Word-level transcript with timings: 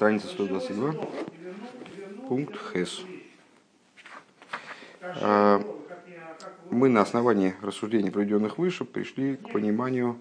Страница 0.00 0.28
122, 0.28 0.94
пункт 2.26 2.58
Хес. 2.72 3.02
А, 5.02 5.62
мы 6.70 6.88
на 6.88 7.02
основании 7.02 7.54
рассуждений, 7.60 8.10
проведенных 8.10 8.56
выше, 8.56 8.86
пришли 8.86 9.36
к 9.36 9.52
пониманию 9.52 10.16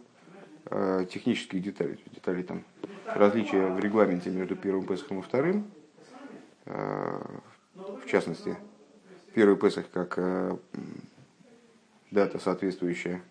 а, 0.65 1.05
технических 1.05 1.61
деталей. 1.61 1.97
Деталей 2.13 2.43
там 2.43 2.65
различия 3.05 3.67
в 3.67 3.79
регламенте 3.79 4.29
между 4.31 4.57
первым 4.57 4.85
Песохом 4.85 5.19
и 5.19 5.21
вторым. 5.21 5.71
А, 6.65 7.39
в 7.73 8.05
частности, 8.05 8.57
первый 9.33 9.55
Песох 9.55 9.89
как 9.91 10.59
дата, 12.11 12.37
соответствующая 12.37 13.21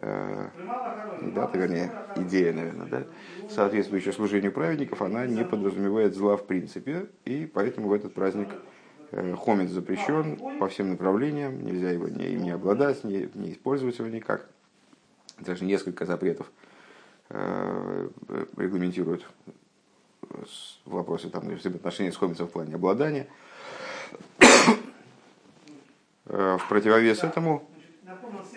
дата, 0.00 1.58
вернее, 1.58 1.92
идея, 2.16 2.52
наверное, 2.52 2.86
да, 2.86 3.04
соответствующая 3.50 4.12
служению 4.12 4.52
праведников, 4.52 5.02
она 5.02 5.26
не 5.26 5.44
подразумевает 5.44 6.14
зла 6.14 6.36
в 6.36 6.46
принципе, 6.46 7.06
и 7.24 7.46
поэтому 7.46 7.88
в 7.88 7.92
этот 7.92 8.14
праздник 8.14 8.48
э, 9.12 9.34
хомец 9.34 9.70
запрещен 9.70 10.58
по 10.58 10.68
всем 10.68 10.90
направлениям, 10.90 11.62
нельзя 11.64 11.90
его 11.90 12.08
не, 12.08 12.34
не 12.34 12.50
обладать, 12.50 13.04
не, 13.04 13.28
не 13.34 13.52
использовать 13.52 13.98
его 13.98 14.08
никак. 14.08 14.48
Даже 15.38 15.64
несколько 15.64 16.06
запретов 16.06 16.50
э, 17.28 18.08
регламентируют 18.56 19.26
вопросы 20.84 21.28
там, 21.28 21.48
взаимоотношения 21.48 22.12
с 22.12 22.16
хомицем 22.16 22.46
в 22.46 22.50
плане 22.50 22.74
обладания. 22.74 23.26
Э, 26.26 26.56
в 26.58 26.68
противовес 26.68 27.22
этому 27.22 27.68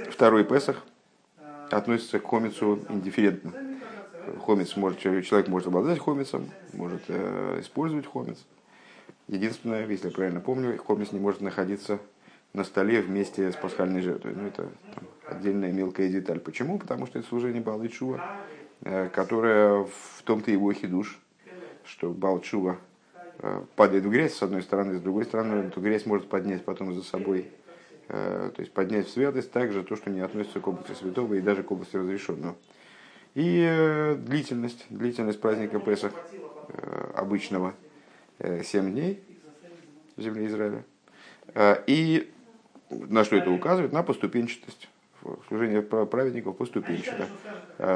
второй 0.09 0.45
Песах– 0.45 0.83
относится 1.77 2.19
к 2.19 2.25
хомицу 2.25 2.79
индифферентно. 2.89 3.53
Хомец 4.45 4.75
может, 4.77 4.99
человек 4.99 5.47
может 5.47 5.67
обладать 5.67 5.99
хомицем, 5.99 6.49
может 6.73 7.01
э, 7.07 7.59
использовать 7.61 8.05
хомец. 8.05 8.37
Единственное, 9.27 9.85
если 9.85 10.07
я 10.07 10.13
правильно 10.13 10.39
помню, 10.39 10.77
хомец 10.77 11.11
не 11.11 11.19
может 11.19 11.41
находиться 11.41 11.99
на 12.53 12.63
столе 12.63 13.01
вместе 13.01 13.51
с 13.51 13.55
пасхальной 13.55 14.01
жертвой. 14.01 14.33
Ну, 14.35 14.47
это 14.47 14.69
там, 14.95 15.03
отдельная 15.25 15.71
мелкая 15.71 16.07
деталь. 16.07 16.39
Почему? 16.39 16.77
Потому 16.77 17.05
что 17.07 17.19
это 17.19 17.27
служение 17.27 17.61
Балычува, 17.61 18.21
э, 18.81 19.09
которое 19.09 19.83
в 19.83 20.23
том-то 20.23 20.51
его 20.51 20.71
хидуш, 20.71 21.19
что 21.83 22.11
Балчува 22.11 22.77
э, 23.39 23.61
падает 23.75 24.05
в 24.05 24.09
грязь 24.09 24.35
с 24.35 24.43
одной 24.43 24.61
стороны, 24.61 24.97
с 24.97 25.01
другой 25.01 25.25
стороны, 25.25 25.67
эту 25.67 25.81
грязь 25.81 26.05
может 26.05 26.29
поднять 26.29 26.63
потом 26.63 26.93
за 26.93 27.03
собой 27.03 27.51
то 28.07 28.53
есть 28.57 28.71
поднять 28.73 29.07
в 29.07 29.11
святость 29.11 29.51
также 29.51 29.83
то, 29.83 29.95
что 29.95 30.09
не 30.09 30.19
относится 30.19 30.59
к 30.59 30.67
области 30.67 30.93
святого 30.93 31.33
и 31.35 31.41
даже 31.41 31.63
к 31.63 31.71
области 31.71 31.95
разрешенного. 31.95 32.55
И 33.33 33.65
э, 33.67 34.15
длительность, 34.15 34.85
длительность 34.89 35.41
праздника 35.41 35.79
Песах 35.79 36.13
э, 36.69 37.11
обычного 37.15 37.73
7 38.39 38.91
дней 38.91 39.23
в 40.15 40.21
земле 40.21 40.47
Израиля. 40.47 40.83
И 41.87 42.31
на 42.89 43.23
что 43.23 43.37
это 43.37 43.49
указывает? 43.49 43.93
На 43.93 44.03
поступенчатость. 44.03 44.89
Служение 45.47 45.81
праведников 45.81 46.57
поступенчато. 46.57 47.27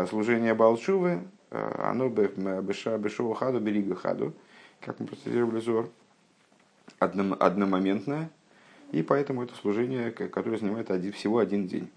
Служение 0.09 0.53
Балшувы, 0.53 1.21
оно 1.49 2.09
бешова 2.09 3.35
хаду 3.35 3.59
берига 3.59 3.95
хаду, 3.95 4.33
как 4.79 4.99
мы 4.99 5.07
процитировали 5.07 5.59
Зор, 5.59 5.89
одномоментное, 6.99 8.29
и 8.91 9.03
поэтому 9.03 9.43
это 9.43 9.55
служение, 9.55 10.11
которое 10.11 10.57
занимает 10.57 10.91
один, 10.91 11.11
всего 11.11 11.39
один 11.39 11.67
день. 11.67 11.89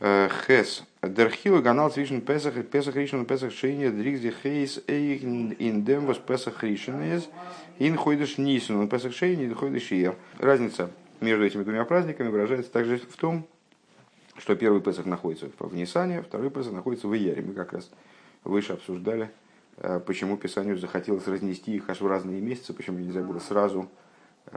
Э, 0.00 0.28
Хес. 0.46 0.84
Дерхил 1.02 1.60
ганал 1.60 1.90
цвишен 1.90 2.22
Песах 2.22 2.54
Песах 2.66 2.96
Ришен 2.96 3.26
Песах 3.26 3.52
Шейни 3.52 3.88
Дригзи 3.88 4.34
Хейс 4.42 4.82
Эйн 4.86 5.50
Индем 5.50 6.06
вос 6.06 6.18
Песах 6.18 6.62
Ришен 6.62 7.02
из 7.02 7.28
Ин 7.78 7.96
Хойдеш 7.96 8.38
Нисен 8.38 8.88
Песах 8.88 9.14
Шейни 9.14 9.44
и 9.44 9.52
Хойдеш 9.52 9.92
Ир. 9.92 10.14
Разница 10.38 10.90
между 11.20 11.44
этими 11.44 11.64
двумя 11.64 11.84
праздниками 11.84 12.28
выражается 12.28 12.70
также 12.70 12.96
в 12.98 13.16
том, 13.16 13.46
что 14.38 14.56
первый 14.56 14.80
Песах 14.80 15.04
находится 15.04 15.50
в 15.58 15.74
Нисане, 15.74 16.22
второй 16.22 16.50
Песах 16.50 16.72
находится 16.72 17.06
в 17.06 17.14
Ияре. 17.14 17.42
Мы 17.42 17.52
как 17.52 17.74
раз 17.74 17.90
выше 18.44 18.72
обсуждали, 18.72 19.30
э, 19.76 20.00
почему 20.00 20.38
Писанию 20.38 20.78
захотелось 20.78 21.26
разнести 21.26 21.76
их 21.76 21.90
аж 21.90 22.00
в 22.00 22.06
разные 22.06 22.40
месяцы, 22.40 22.72
почему 22.72 22.98
нельзя 22.98 23.22
было 23.22 23.38
сразу 23.38 23.90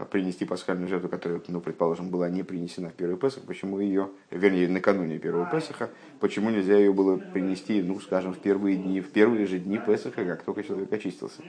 принести 0.09 0.45
пасхальную 0.45 0.87
жертву, 0.87 1.09
которая, 1.09 1.41
ну, 1.47 1.61
предположим, 1.61 2.09
была 2.09 2.29
не 2.29 2.43
принесена 2.43 2.89
в 2.89 2.93
первый 2.93 3.17
Песах, 3.17 3.43
почему 3.43 3.79
ее, 3.79 4.09
вернее, 4.31 4.67
накануне 4.67 5.19
первого 5.19 5.45
Песаха, 5.45 5.89
почему 6.19 6.49
нельзя 6.49 6.77
ее 6.77 6.91
было 6.93 7.17
принести, 7.17 7.81
ну, 7.81 7.99
скажем, 7.99 8.33
в 8.33 8.39
первые 8.39 8.77
дни, 8.77 9.01
в 9.01 9.11
первые 9.11 9.45
же 9.45 9.59
дни 9.59 9.77
Песаха, 9.77 10.25
как 10.25 10.43
только 10.43 10.63
человек 10.63 10.91
очистился. 10.91 11.41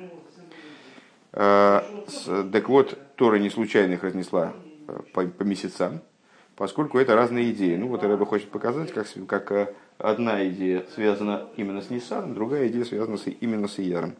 Э, 1.32 1.80
так 2.52 2.68
вот, 2.68 2.98
Тора 3.16 3.36
не 3.36 3.50
случайно 3.50 3.94
их 3.94 4.04
разнесла 4.04 4.52
э, 4.88 5.00
по, 5.14 5.22
по 5.26 5.42
месяцам, 5.42 6.00
поскольку 6.54 6.98
это 6.98 7.14
разные 7.14 7.50
идеи. 7.50 7.76
Ну, 7.76 7.88
вот 7.88 8.04
Рэба 8.04 8.26
хочет 8.26 8.50
показать, 8.50 8.92
как, 8.92 9.06
как 9.26 9.74
одна 9.98 10.46
идея 10.48 10.84
связана 10.94 11.48
именно 11.56 11.80
с 11.80 11.90
Ниссаном, 11.90 12.34
другая 12.34 12.68
идея 12.68 12.84
связана 12.84 13.16
с, 13.16 13.26
именно 13.26 13.68
с 13.68 13.80
Ияром. 13.80 14.14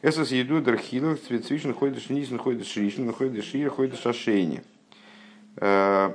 Эсос 0.00 0.30
еду 0.30 0.60
дархилов 0.60 1.20
цвет 1.20 1.44
ходишь 1.76 2.08
низ, 2.08 2.30
находишь 2.30 2.76
ришн, 2.76 3.04
находишь 3.04 3.46
шир, 3.46 3.68
ходишь 3.68 4.06
ошейни. 4.06 4.62
Э, 5.56 6.12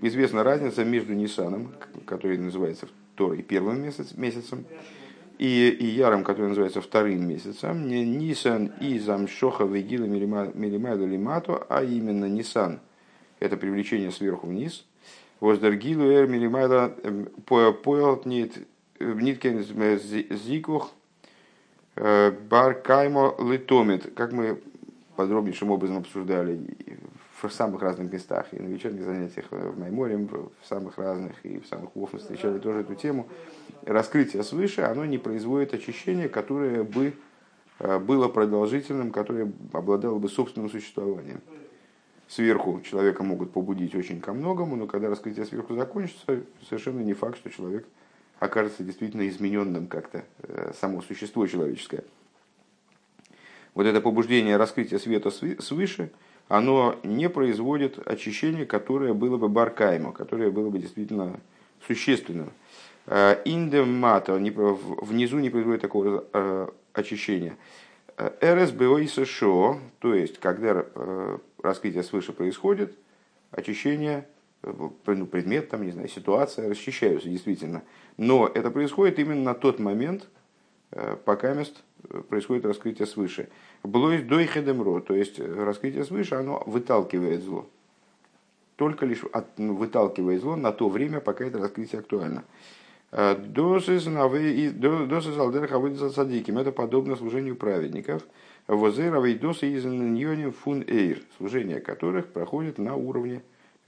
известна 0.00 0.42
разница 0.42 0.82
между 0.84 1.12
Нисаном, 1.12 1.74
который 2.06 2.38
называется 2.38 2.88
Торой 3.16 3.42
первым 3.42 3.82
месяц, 3.82 4.14
месяцем, 4.14 4.64
и, 5.36 5.68
и 5.68 5.84
Яром, 5.84 6.24
который 6.24 6.48
называется 6.48 6.80
вторым 6.80 7.28
месяцем. 7.28 7.86
Не 7.86 8.02
Нисан 8.06 8.72
и 8.80 8.98
Замшоха 8.98 9.64
Вегила 9.64 10.06
Милимайда 10.06 11.04
Лимато, 11.04 11.66
а 11.68 11.84
именно 11.84 12.24
Нисан– 12.24 12.80
это 13.40 13.58
привлечение 13.58 14.10
сверху 14.10 14.46
вниз. 14.46 14.86
Воздергилу 15.40 16.10
Эр 16.10 16.26
Милимайда 16.28 16.94
эм, 17.02 17.26
Поэлт 17.44 18.24
Нит 18.24 18.66
Ниткен 18.98 19.62
Зикух 19.62 20.92
Бар 21.98 22.74
Каймо 22.74 23.34
Литомит, 23.38 24.14
как 24.14 24.32
мы 24.32 24.60
подробнейшим 25.16 25.70
образом 25.72 25.98
обсуждали 25.98 26.60
в 27.42 27.50
самых 27.50 27.82
разных 27.82 28.12
местах, 28.12 28.46
и 28.52 28.60
на 28.60 28.68
вечерних 28.68 29.04
занятиях 29.04 29.46
в 29.50 29.78
Майморе, 29.78 30.16
в 30.16 30.66
самых 30.66 30.98
разных, 30.98 31.44
и 31.44 31.58
в 31.58 31.66
самых 31.66 31.90
мы 31.94 32.06
встречали 32.06 32.58
тоже 32.58 32.80
эту 32.80 32.94
тему. 32.94 33.28
Раскрытие 33.84 34.42
свыше, 34.42 34.82
оно 34.82 35.04
не 35.04 35.18
производит 35.18 35.74
очищения, 35.74 36.28
которое 36.28 36.82
бы 36.82 37.14
э, 37.78 37.98
было 37.98 38.28
продолжительным, 38.28 39.10
которое 39.10 39.52
обладало 39.72 40.18
бы 40.18 40.28
собственным 40.28 40.70
существованием. 40.70 41.40
Сверху 42.26 42.80
человека 42.82 43.22
могут 43.22 43.52
побудить 43.52 43.94
очень 43.94 44.20
ко 44.20 44.32
многому, 44.32 44.76
но 44.76 44.86
когда 44.86 45.08
раскрытие 45.08 45.46
сверху 45.46 45.74
закончится, 45.74 46.42
совершенно 46.68 47.00
не 47.00 47.14
факт, 47.14 47.38
что 47.38 47.50
человек 47.50 47.86
окажется 48.38 48.82
действительно 48.82 49.28
измененным 49.28 49.86
как-то 49.86 50.24
э, 50.42 50.72
само 50.80 51.02
существо 51.02 51.46
человеческое. 51.46 52.04
Вот 53.74 53.86
это 53.86 54.00
побуждение 54.00 54.56
раскрытия 54.56 54.98
света 54.98 55.30
свыше, 55.30 56.10
оно 56.48 56.98
не 57.02 57.28
производит 57.28 57.98
очищения, 58.06 58.64
которое 58.64 59.12
было 59.12 59.36
бы 59.36 59.48
баркаемо, 59.48 60.12
которое 60.12 60.50
было 60.50 60.70
бы 60.70 60.78
действительно 60.78 61.38
существенным. 61.86 62.50
Э, 63.06 63.40
Индемата 63.44 64.34
внизу 64.34 65.38
не 65.38 65.50
производит 65.50 65.82
такого 65.82 66.24
э, 66.32 66.68
очищения. 66.92 67.56
РСБО 68.42 69.00
то 70.00 70.12
есть, 70.12 70.40
когда 70.40 70.84
раскрытие 71.62 72.02
свыше 72.02 72.32
происходит, 72.32 72.92
очищение 73.52 74.26
ну, 74.62 75.26
предмет, 75.26 75.68
там, 75.70 75.84
не 75.84 75.92
знаю, 75.92 76.08
ситуация 76.08 76.68
расчищаются 76.68 77.28
действительно. 77.28 77.82
Но 78.16 78.50
это 78.52 78.70
происходит 78.70 79.18
именно 79.18 79.42
на 79.42 79.54
тот 79.54 79.78
момент, 79.78 80.28
э, 80.90 81.16
пока 81.24 81.54
мест 81.54 81.84
э, 82.10 82.22
происходит 82.28 82.64
раскрытие 82.64 83.06
свыше. 83.06 83.48
Блойс 83.84 84.22
дойхедемро, 84.22 85.00
то 85.00 85.14
есть 85.14 85.38
э, 85.38 85.44
раскрытие 85.64 86.04
свыше, 86.04 86.34
оно 86.34 86.62
выталкивает 86.66 87.42
зло. 87.42 87.66
Только 88.76 89.06
лишь 89.06 89.24
от, 89.32 89.58
ну, 89.58 89.74
выталкивает 89.74 90.40
зло 90.40 90.56
на 90.56 90.72
то 90.72 90.88
время, 90.88 91.20
пока 91.20 91.44
это 91.44 91.58
раскрытие 91.58 92.00
актуально. 92.00 92.44
Дозы 93.10 94.00
садиким. 96.10 96.58
Это 96.58 96.72
подобно 96.72 97.16
служению 97.16 97.56
праведников. 97.56 98.22
Возеровой 98.66 99.32
досы 99.34 99.72
из 99.72 99.84
фун 100.54 100.84
эйр. 100.86 101.22
Служение 101.38 101.80
которых 101.80 102.26
проходит 102.28 102.76
на 102.76 102.96
уровне 102.96 103.40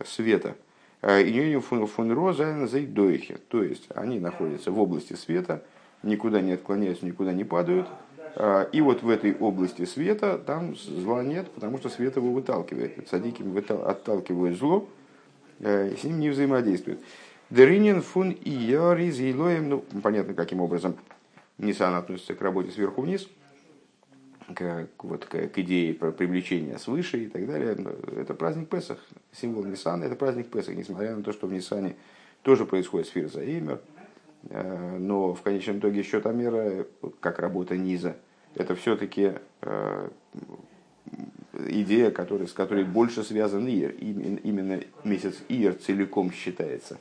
света. 0.05 0.56
И 1.02 1.58
фунро 1.61 2.67
зайдойхе. 2.67 3.38
То 3.49 3.62
есть 3.62 3.88
они 3.94 4.20
находятся 4.20 4.70
в 4.70 4.79
области 4.79 5.14
света, 5.14 5.62
никуда 6.02 6.41
не 6.41 6.52
отклоняются, 6.52 7.06
никуда 7.06 7.32
не 7.32 7.44
падают. 7.44 7.88
А, 8.37 8.64
и 8.64 8.81
вот 8.81 9.02
в 9.02 9.08
этой 9.08 9.35
области 9.35 9.85
света 9.85 10.38
там 10.38 10.76
зла 10.76 11.23
нет, 11.23 11.50
потому 11.50 11.79
что 11.79 11.88
свет 11.88 12.17
его 12.17 12.32
выталкивает. 12.32 13.08
Садики 13.08 13.43
отталкивают 13.69 14.58
зло, 14.58 14.88
э, 15.61 15.97
с 15.97 16.05
ним 16.05 16.20
не 16.20 16.31
взаимодействуют. 16.31 17.00
Деринин 17.50 18.02
фун 18.02 18.31
и 18.31 18.50
яри 18.50 19.11
зейлоем, 19.11 19.69
ну, 19.69 19.85
понятно, 20.02 20.35
каким 20.35 20.61
образом 20.61 20.97
Нисан 21.58 21.94
относится 21.94 22.35
к 22.35 22.43
работе 22.43 22.70
сверху 22.70 23.02
вниз. 23.02 23.29
К, 24.55 24.88
вот, 24.99 25.25
к, 25.25 25.49
к 25.49 25.58
идее 25.58 25.94
про 25.94 26.12
привлечения 26.12 26.79
свыше 26.79 27.25
и 27.25 27.29
так 27.29 27.47
далее. 27.47 27.76
Это 28.17 28.35
праздник 28.35 28.69
Песах, 28.69 28.99
символ 29.32 29.64
Ниссана, 29.64 30.05
это 30.05 30.17
праздник 30.17 30.49
Песах, 30.50 30.75
несмотря 30.75 31.14
на 31.14 31.23
то, 31.23 31.32
что 31.32 31.47
в 31.47 31.52
Ниссане 31.52 31.97
тоже 32.43 32.64
происходит 32.64 33.06
сфера 33.06 33.29
Заимер, 33.29 33.81
э, 34.49 34.97
но 34.99 35.35
в 35.35 35.43
конечном 35.43 35.79
итоге 35.79 36.02
счет 36.02 36.26
как 37.20 37.38
работа 37.38 37.76
низа, 37.76 38.17
это 38.55 38.75
все-таки 38.75 39.35
э, 39.62 40.08
идея, 41.69 42.11
которая, 42.11 42.47
с 42.47 42.52
которой 42.52 42.85
больше 42.85 43.23
связан 43.23 43.67
Ир. 43.67 43.93
Именно 43.93 44.81
месяц 45.05 45.37
Ир 45.49 45.75
целиком 45.75 46.32
считается, 46.32 46.99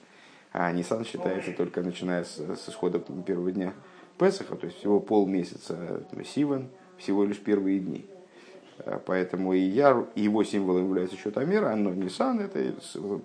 а 0.52 0.72
Нисан 0.72 1.06
считается 1.06 1.52
только 1.54 1.82
начиная 1.82 2.24
с, 2.24 2.38
с 2.38 2.70
исхода 2.70 3.00
первого 3.00 3.52
дня 3.52 3.74
Песаха, 4.18 4.56
то 4.56 4.66
есть 4.66 4.80
всего 4.80 5.00
полмесяца 5.00 6.06
Сиван, 6.26 6.70
всего 7.00 7.26
лишь 7.26 7.40
первые 7.40 7.80
дни. 7.80 8.06
А, 8.80 9.02
поэтому 9.04 9.54
и 9.54 9.60
Яр, 9.60 10.08
его 10.16 10.44
символом 10.44 10.86
является 10.86 11.18
счет 11.18 11.38
Амера, 11.38 11.76
но 11.76 11.92
Нисан 11.92 12.40
это 12.40 12.74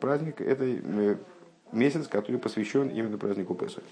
праздник, 0.00 0.40
это 0.40 0.64
э, 0.64 1.16
месяц, 1.72 2.08
который 2.08 2.38
посвящен 2.38 2.88
именно 2.88 3.18
празднику 3.18 3.54
Песаха. 3.54 3.86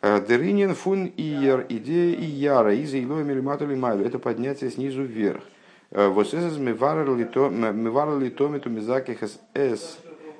А, 0.00 0.20
Деринин 0.20 0.74
фун 0.74 1.12
ияр, 1.16 1.66
идея 1.68 2.16
ияра, 2.16 2.74
из 2.74 2.94
илой 2.94 3.24
милимату 3.24 3.66
майлу, 3.66 4.04
это 4.04 4.18
поднятие 4.18 4.70
снизу 4.70 5.02
вверх. 5.02 5.42
А, 5.90 6.08
вот 6.08 6.32
это 6.32 6.58
миварли 6.58 8.30
томиту 8.30 8.70
мизаких 8.70 9.22
эс, 9.54 9.98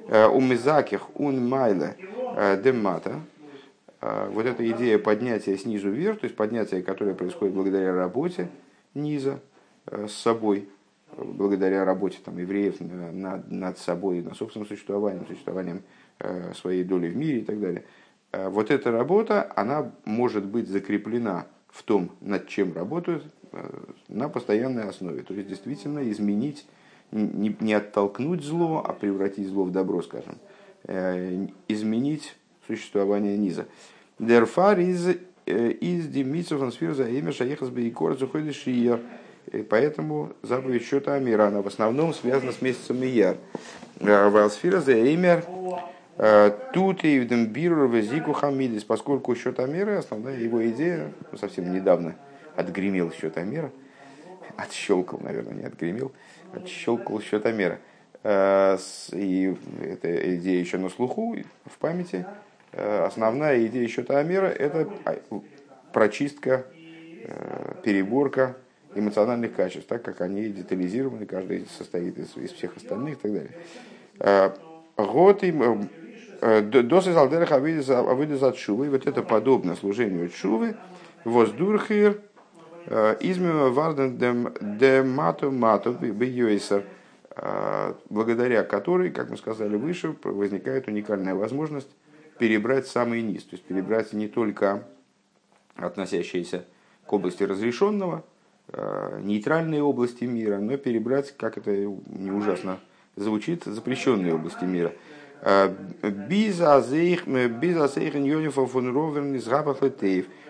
у 0.08 0.40
мизаких 0.40 1.02
ун 1.14 1.48
майла 1.48 1.94
демата, 2.62 3.10
а, 3.10 3.20
вот 4.02 4.46
эта 4.46 4.68
идея 4.68 4.98
поднятия 4.98 5.56
снизу 5.56 5.88
вверх, 5.88 6.18
то 6.20 6.24
есть 6.24 6.36
поднятие, 6.36 6.82
которое 6.82 7.14
происходит 7.14 7.54
благодаря 7.54 7.94
работе 7.94 8.48
низа 8.94 9.40
э, 9.86 10.06
с 10.08 10.12
собой, 10.12 10.68
благодаря 11.16 11.84
работе 11.84 12.18
там, 12.24 12.38
евреев 12.38 12.80
над, 12.80 13.50
над 13.50 13.78
собой, 13.78 14.22
над 14.22 14.36
собственным 14.36 14.66
существованием, 14.66 15.26
существованием 15.26 15.82
э, 16.18 16.52
своей 16.54 16.84
доли 16.84 17.08
в 17.08 17.16
мире 17.16 17.40
и 17.40 17.44
так 17.44 17.60
далее. 17.60 17.84
А 18.32 18.50
вот 18.50 18.70
эта 18.70 18.90
работа, 18.90 19.52
она 19.54 19.92
может 20.04 20.44
быть 20.46 20.68
закреплена 20.68 21.46
в 21.68 21.82
том, 21.82 22.10
над 22.20 22.48
чем 22.48 22.72
работают, 22.72 23.24
э, 23.52 23.70
на 24.08 24.28
постоянной 24.28 24.88
основе. 24.88 25.22
То 25.22 25.34
есть 25.34 25.48
действительно 25.48 26.10
изменить, 26.10 26.66
не, 27.12 27.56
не 27.60 27.74
оттолкнуть 27.74 28.42
зло, 28.42 28.82
а 28.84 28.92
превратить 28.94 29.46
зло 29.46 29.64
в 29.64 29.70
добро, 29.70 30.02
скажем, 30.02 30.38
изменить 31.68 32.34
существования 32.66 33.36
низа. 33.36 33.66
Дерфар 34.18 34.78
из 34.78 35.16
э, 35.46 35.70
из 35.72 36.06
Демитсов 36.08 36.72
сфер 36.72 36.94
за 36.94 37.08
имя 37.08 37.32
Шаехас 37.32 37.70
Бейкор 37.70 38.18
заходит 38.18 38.54
Шиер. 38.54 39.00
Поэтому 39.68 40.32
заповедь 40.42 40.84
счета 40.84 41.14
Амира, 41.14 41.48
она 41.48 41.62
в 41.62 41.66
основном 41.66 42.14
связана 42.14 42.52
с 42.52 42.62
месяцем 42.62 43.02
Ияр. 43.02 43.36
Э, 44.00 44.28
Валсфира 44.28 44.80
за 44.80 44.92
имя 44.92 45.42
э, 46.16 46.50
Тут 46.72 47.04
и 47.04 47.18
в 47.18 47.26
Дембиру 47.26 47.88
Везику 47.88 48.32
Хамидис, 48.32 48.84
поскольку 48.84 49.34
счет 49.34 49.58
Амира, 49.58 49.98
основная 49.98 50.38
его 50.38 50.66
идея, 50.70 51.12
ну, 51.30 51.38
совсем 51.38 51.74
недавно 51.74 52.14
отгремел 52.54 53.10
счет 53.12 53.36
Амира, 53.36 53.72
отщелкал, 54.56 55.20
наверное, 55.20 55.54
не 55.54 55.64
отгремел, 55.64 56.12
отщелкал 56.54 57.20
счет 57.20 57.44
Амира. 57.46 57.80
И 58.24 59.56
эта 59.80 60.36
идея 60.36 60.60
еще 60.60 60.78
на 60.78 60.88
слуху, 60.88 61.36
в 61.66 61.78
памяти, 61.78 62.24
основная 62.72 63.66
идея 63.66 63.86
счета 63.86 64.18
Амера– 64.18 64.46
это 64.46 64.88
а, 65.04 65.18
прочистка, 65.92 66.64
э, 67.24 67.74
переборка 67.82 68.56
эмоциональных 68.94 69.54
качеств, 69.54 69.88
так 69.88 70.02
как 70.02 70.20
они 70.22 70.48
детализированы, 70.48 71.26
каждый 71.26 71.66
состоит 71.78 72.18
из, 72.18 72.36
из 72.36 72.52
всех 72.52 72.76
остальных 72.76 73.18
и 73.18 73.20
так 73.20 73.32
далее. 73.32 73.52
Э, 74.18 74.50
год 74.96 75.42
им 75.44 75.88
Досы 76.40 77.10
Алдерах 77.10 77.52
Авидас 77.52 78.42
от 78.42 78.56
Шувы, 78.56 78.90
вот 78.90 79.06
это 79.06 79.22
подобно 79.22 79.76
служению 79.76 80.28
Шувы, 80.28 80.74
воздурхир, 81.24 82.20
измема 83.20 83.68
варден 83.68 84.18
демату 84.60 85.52
мату 85.52 85.92
бьюйсер, 85.92 86.82
благодаря 88.10 88.64
которой, 88.64 89.10
как 89.10 89.30
мы 89.30 89.36
сказали 89.36 89.76
выше, 89.76 90.16
возникает 90.24 90.88
уникальная 90.88 91.36
возможность 91.36 91.90
перебрать 92.42 92.88
самый 92.88 93.22
низ, 93.22 93.44
то 93.44 93.50
есть 93.52 93.62
перебрать 93.62 94.12
не 94.12 94.26
только 94.26 94.82
относящиеся 95.76 96.64
к 97.06 97.12
области 97.12 97.44
разрешенного, 97.44 98.24
э, 98.66 99.20
нейтральные 99.22 99.80
области 99.80 100.24
мира, 100.24 100.58
но 100.58 100.76
перебрать, 100.76 101.36
как 101.36 101.56
это 101.56 101.70
не 101.70 102.32
ужасно 102.32 102.80
звучит, 103.14 103.62
запрещенные 103.62 104.34
области 104.34 104.64
мира. 104.64 104.92
Э, 105.42 105.72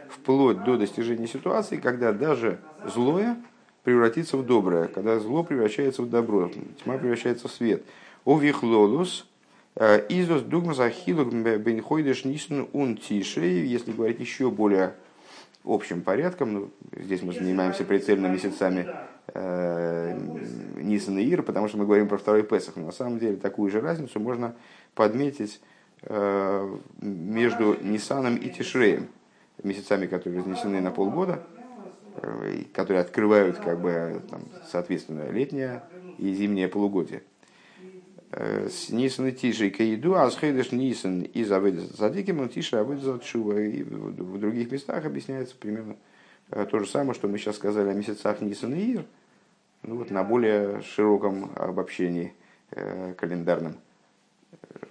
вплоть 0.09 0.65
до 0.65 0.79
достижения 0.79 1.27
ситуации, 1.27 1.77
когда 1.77 2.13
даже 2.13 2.59
злое 2.87 3.37
превратится 3.85 4.39
в 4.39 4.47
доброе, 4.47 4.89
когда 4.89 5.19
зло 5.19 5.45
превращается 5.45 6.01
в 6.01 6.09
добро, 6.09 6.51
тьма 6.83 6.97
превращается 6.97 7.49
в 7.49 7.53
свет. 7.53 7.83
Овихлолус 8.25 9.27
Э, 9.27 9.32
Изос 9.75 10.43
дугмас 10.43 10.81
ахилук 10.81 11.33
бенхойдеш 11.33 12.25
нисн 12.25 12.65
ун 12.73 12.97
тишей, 12.97 13.67
если 13.67 13.93
говорить 13.93 14.21
еще 14.21 14.51
более 14.51 14.95
общим 15.65 16.03
порядком, 16.03 16.53
ну, 16.53 16.71
здесь 16.97 17.23
мы 17.23 17.33
занимаемся 17.33 17.85
прицельно 17.85 18.27
месяцами 18.27 18.87
э, 19.29 20.19
Нисан 20.77 21.19
и 21.19 21.23
Ир, 21.23 21.43
потому 21.43 21.69
что 21.69 21.79
мы 21.79 21.87
говорим 21.87 22.09
про 22.09 22.19
второй 22.19 22.43
Песах, 22.43 22.77
но 22.77 22.87
на 22.87 22.93
самом 22.93 23.19
деле 23.19 23.37
такую 23.37 23.71
же 23.71 23.81
разницу 23.81 24.19
можно 24.21 24.55
подметить 24.95 25.61
э, 26.03 26.77
между 27.01 27.77
Нисаном 27.81 28.37
и 28.37 28.51
Тишреем, 28.51 29.09
месяцами, 29.63 30.07
которые 30.07 30.41
разнесены 30.41 30.81
на 30.81 30.91
полгода, 30.91 31.43
э, 32.17 32.65
которые 32.75 33.01
открывают, 33.01 33.59
как 33.59 33.81
бы, 33.81 34.21
там, 34.29 34.43
соответственно, 34.71 35.31
летнее 35.31 35.83
и 36.19 36.35
зимнее 36.35 36.69
полугодие. 36.69 37.23
С 38.35 38.89
Нисан 38.89 39.27
и 39.27 39.33
Тишей 39.33 39.71
Каиду, 39.71 40.15
а 40.15 40.31
с 40.31 40.41
Нисан 40.41 41.21
и 41.21 41.45
Заведет 41.45 41.91
Задиким, 41.91 42.41
он 42.41 42.49
Тиша 42.49 42.81
Аведет 42.81 43.25
Шува. 43.25 43.61
И 43.61 43.83
в 43.83 44.39
других 44.39 44.73
местах 44.73 45.05
объясняется 45.05 45.55
примерно 45.55 45.97
э, 46.51 46.65
то 46.65 46.79
же 46.79 46.87
самое, 46.87 47.13
что 47.13 47.29
мы 47.29 47.37
сейчас 47.37 47.57
сказали 47.57 47.91
о 47.91 47.93
месяцах 47.93 48.41
Нисан 48.41 48.73
и 48.73 48.95
Ир, 48.95 49.05
ну 49.83 49.97
вот 49.97 50.11
на 50.11 50.25
более 50.25 50.81
широком 50.81 51.53
обобщении 51.57 52.33
э, 52.71 53.13
календарном, 53.19 53.77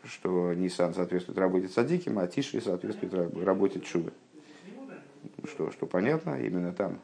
что 0.03 0.53
Нисан 0.53 0.93
соответствует 0.93 1.39
работе 1.39 1.67
Садиким, 1.67 2.19
а 2.19 2.27
Тиши 2.27 2.62
соответствует 2.62 3.36
работе 3.43 3.79
Чубы. 3.79 4.13
Что, 5.45 5.71
что 5.71 5.88
понятно, 5.88 6.39
именно 6.39 6.74
там 6.74 7.00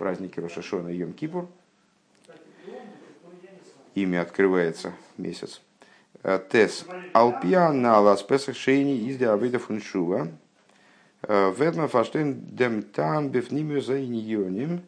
праздники 0.00 0.40
Рошашона 0.40 0.88
и 0.88 0.98
Йом-Кипур, 1.00 1.46
ими 3.94 4.18
открывается 4.18 4.92
месяц. 5.16 5.62
Э, 6.22 6.40
тес. 6.50 6.86
Алпиана 7.12 8.00
лас 8.00 8.22
песах 8.22 8.56
шейни 8.56 9.08
из 9.08 9.16
диабита 9.16 9.58
фуншува. 9.58 10.28
Э, 11.22 11.52
Ведма 11.56 11.88
фаштен 11.88 12.40
дем 12.50 12.82
там 12.82 13.28
бифнимю 13.28 13.80
за 13.80 14.04
иньоним. 14.04 14.82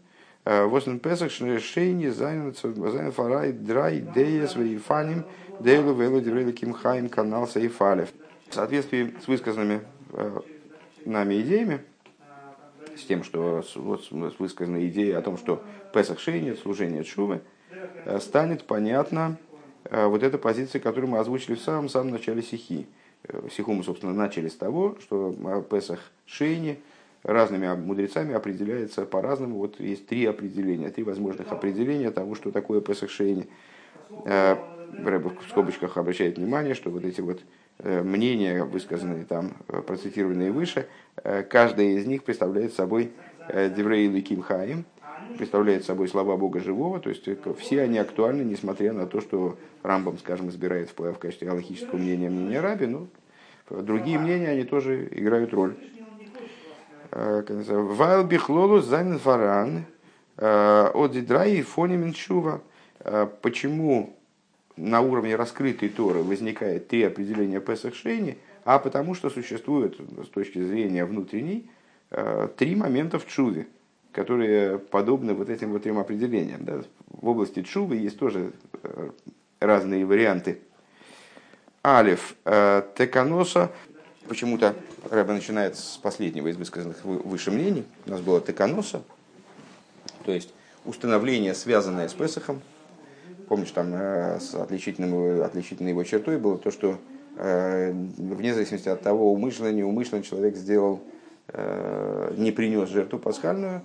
Э, 0.44 0.64
Восен 0.64 0.98
песах 0.98 1.30
шейни 1.30 2.08
зайн 2.08 2.54
фарай 3.12 3.52
драй 3.52 4.00
дея 4.00 4.46
свои 4.46 4.78
фаним 4.78 5.24
дейлу 5.60 5.92
велу 5.94 6.20
деврели 6.20 6.52
кимхайм 6.52 7.08
канал 7.08 7.46
сейфалев. 7.46 8.08
В 8.48 8.54
соответствии 8.54 9.14
с 9.22 9.28
высказанными 9.28 9.82
нами 11.04 11.42
идеями, 11.42 11.80
с 12.96 13.04
тем, 13.04 13.22
что 13.22 13.62
вот, 13.74 14.04
с 14.04 14.10
высказанной 14.10 15.12
о 15.12 15.20
том, 15.20 15.36
что 15.36 15.62
Песах 15.92 16.18
Шейни, 16.18 16.54
служение 16.54 17.04
Чувы, 17.04 17.42
станет 18.20 18.64
понятно, 18.64 19.36
вот 19.90 20.22
эта 20.22 20.38
позиция, 20.38 20.80
которую 20.80 21.10
мы 21.10 21.18
озвучили 21.18 21.54
в 21.54 21.60
самом-самом 21.60 22.10
начале 22.10 22.42
стихи. 22.42 22.86
Э, 23.24 23.48
Сиху 23.50 23.72
мы, 23.72 23.84
собственно, 23.84 24.12
начали 24.12 24.48
с 24.48 24.54
того, 24.54 24.96
что 25.00 25.34
Песах 25.70 26.00
Шейни 26.26 26.78
разными 27.22 27.74
мудрецами 27.74 28.34
определяется 28.34 29.04
по-разному. 29.04 29.58
Вот 29.58 29.80
есть 29.80 30.06
три 30.06 30.24
определения, 30.26 30.90
три 30.90 31.04
возможных 31.04 31.50
определения 31.50 32.10
того, 32.10 32.34
что 32.34 32.50
такое 32.50 32.80
Песах 32.80 33.10
Шейни. 33.10 33.48
Э, 34.24 34.56
Рэб 35.04 35.26
в 35.26 35.50
скобочках 35.50 35.98
обращает 35.98 36.38
внимание, 36.38 36.74
что 36.74 36.90
вот 36.90 37.04
эти 37.04 37.20
вот 37.20 37.40
мнения, 37.78 38.64
высказанные 38.64 39.24
там, 39.24 39.52
процитированные 39.86 40.50
выше, 40.50 40.88
каждая 41.14 41.88
из 41.88 42.06
них 42.06 42.24
представляет 42.24 42.72
собой 42.72 43.12
Деврей 43.48 44.08
Ликим 44.08 44.40
Хаим, 44.40 44.84
представляет 45.36 45.84
собой 45.84 46.08
слова 46.08 46.36
Бога 46.36 46.60
живого, 46.60 47.00
то 47.00 47.10
есть 47.10 47.28
все 47.58 47.82
они 47.82 47.98
актуальны, 47.98 48.42
несмотря 48.42 48.92
на 48.92 49.06
то, 49.06 49.20
что 49.20 49.56
Рамбам, 49.82 50.18
скажем, 50.18 50.48
избирает 50.48 50.90
в, 50.96 51.12
в 51.12 51.18
качестве 51.18 51.48
галактического 51.48 51.96
мнения 51.96 52.30
мнения 52.30 52.60
Раби, 52.60 52.86
но 52.86 53.06
другие 53.70 54.18
мнения, 54.18 54.48
они 54.48 54.64
тоже 54.64 55.08
играют 55.10 55.52
роль. 55.52 55.76
ווייל 57.10 58.24
בכללות 58.24 58.80
זיינען 58.80 59.18
פאראן, 59.18 59.84
אט 60.36 61.12
די 61.12 61.29
דריי 61.29 61.62
אופנים 61.62 61.96
אין 61.96 62.12
תשובה. 62.12 62.60
Почему 63.42 64.16
на 64.76 65.00
уровне 65.00 65.34
раскрытой 65.34 65.88
Торы 65.88 66.22
возникает 66.22 66.88
три 66.88 67.02
определения 67.02 67.60
Песах 67.60 67.94
Шейни, 67.94 68.38
а 68.64 68.78
потому 68.78 69.14
что 69.14 69.30
существует 69.30 69.98
с 70.22 70.28
точки 70.28 70.62
зрения 70.62 71.04
внутренней 71.04 71.70
три 72.56 72.76
момента 72.76 73.18
в 73.18 73.26
Чуве, 73.26 73.66
которые 74.18 74.78
подобны 74.78 75.32
вот 75.32 75.48
этим 75.48 75.70
вот 75.70 75.84
трем 75.84 75.98
определениям. 75.98 76.64
Да. 76.64 76.82
В 77.06 77.28
области 77.28 77.62
Чувы 77.62 77.96
есть 77.96 78.18
тоже 78.18 78.50
разные 79.60 80.04
варианты. 80.04 80.58
Алиф 81.86 82.34
Теканоса. 82.44 83.70
Почему-то 84.26 84.74
Рэба 85.08 85.32
начинает 85.32 85.76
с 85.76 85.98
последнего 85.98 86.48
из 86.48 86.56
высказанных 86.56 87.04
выше 87.04 87.52
мнений. 87.52 87.84
У 88.06 88.10
нас 88.10 88.20
было 88.20 88.40
Теканоса, 88.40 89.02
то 90.24 90.32
есть 90.32 90.52
установление, 90.84 91.54
связанное 91.54 92.08
с 92.08 92.14
Песохом. 92.14 92.60
Помнишь, 93.48 93.70
там 93.70 93.94
э, 93.94 94.40
с 94.40 94.54
отличительным, 94.54 95.42
отличительной 95.42 95.92
его 95.92 96.02
чертой 96.02 96.38
было 96.38 96.58
то, 96.58 96.70
что 96.70 96.98
э, 97.36 97.92
вне 97.92 98.52
зависимости 98.52 98.88
от 98.88 99.00
того, 99.00 99.32
умышленно, 99.32 99.72
неумышленно 99.72 100.22
человек 100.22 100.56
сделал, 100.56 101.00
э, 101.48 102.34
не 102.36 102.50
принес 102.50 102.88
жертву 102.90 103.18
пасхальную, 103.18 103.80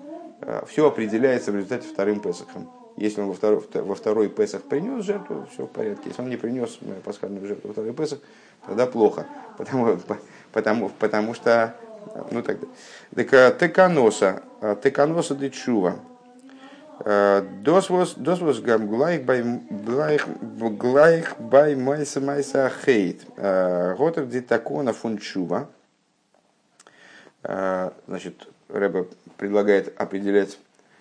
все 0.68 0.88
определяется 0.88 1.52
в 1.52 1.56
результате 1.56 1.88
вторым 1.88 2.20
Песохом. 2.20 2.70
Если 2.96 3.22
он 3.22 3.28
во 3.28 3.34
второй, 3.34 3.64
во 3.74 3.96
второй 3.96 4.30
Песах 4.30 4.62
принес 4.64 5.04
жертву, 5.04 5.48
все 5.52 5.66
в 5.66 5.70
порядке. 5.70 6.10
Если 6.10 6.22
он 6.22 6.30
не 6.30 6.38
принес 6.38 6.80
пасхальную 7.04 7.46
жертву 7.48 7.70
во 7.70 7.74
второй 7.74 7.94
Песах, 7.94 8.20
тогда 8.66 8.86
плохо. 8.86 9.26
Потому, 9.58 9.98
потому, 10.52 10.90
потому 10.90 11.34
что, 11.34 11.76
ну 12.32 12.42
так, 12.44 12.58
так 13.16 13.58
теканоса, 13.58 14.44
теканоса 14.84 15.36
дечува. 15.36 16.00
Дос 17.00 17.90
was 17.90 18.62
гам 18.62 18.88
глайх 18.88 19.26
бай 21.40 21.76
майса 21.76 22.22
майса 22.22 22.72
хейт. 22.86 23.26
Готер 23.36 24.26
дитакона 24.28 24.94
фунчува. 24.94 25.68
Значит, 27.42 28.48
Рэбе 28.74 29.08
предлагает 29.38 30.00
определять 30.00 30.58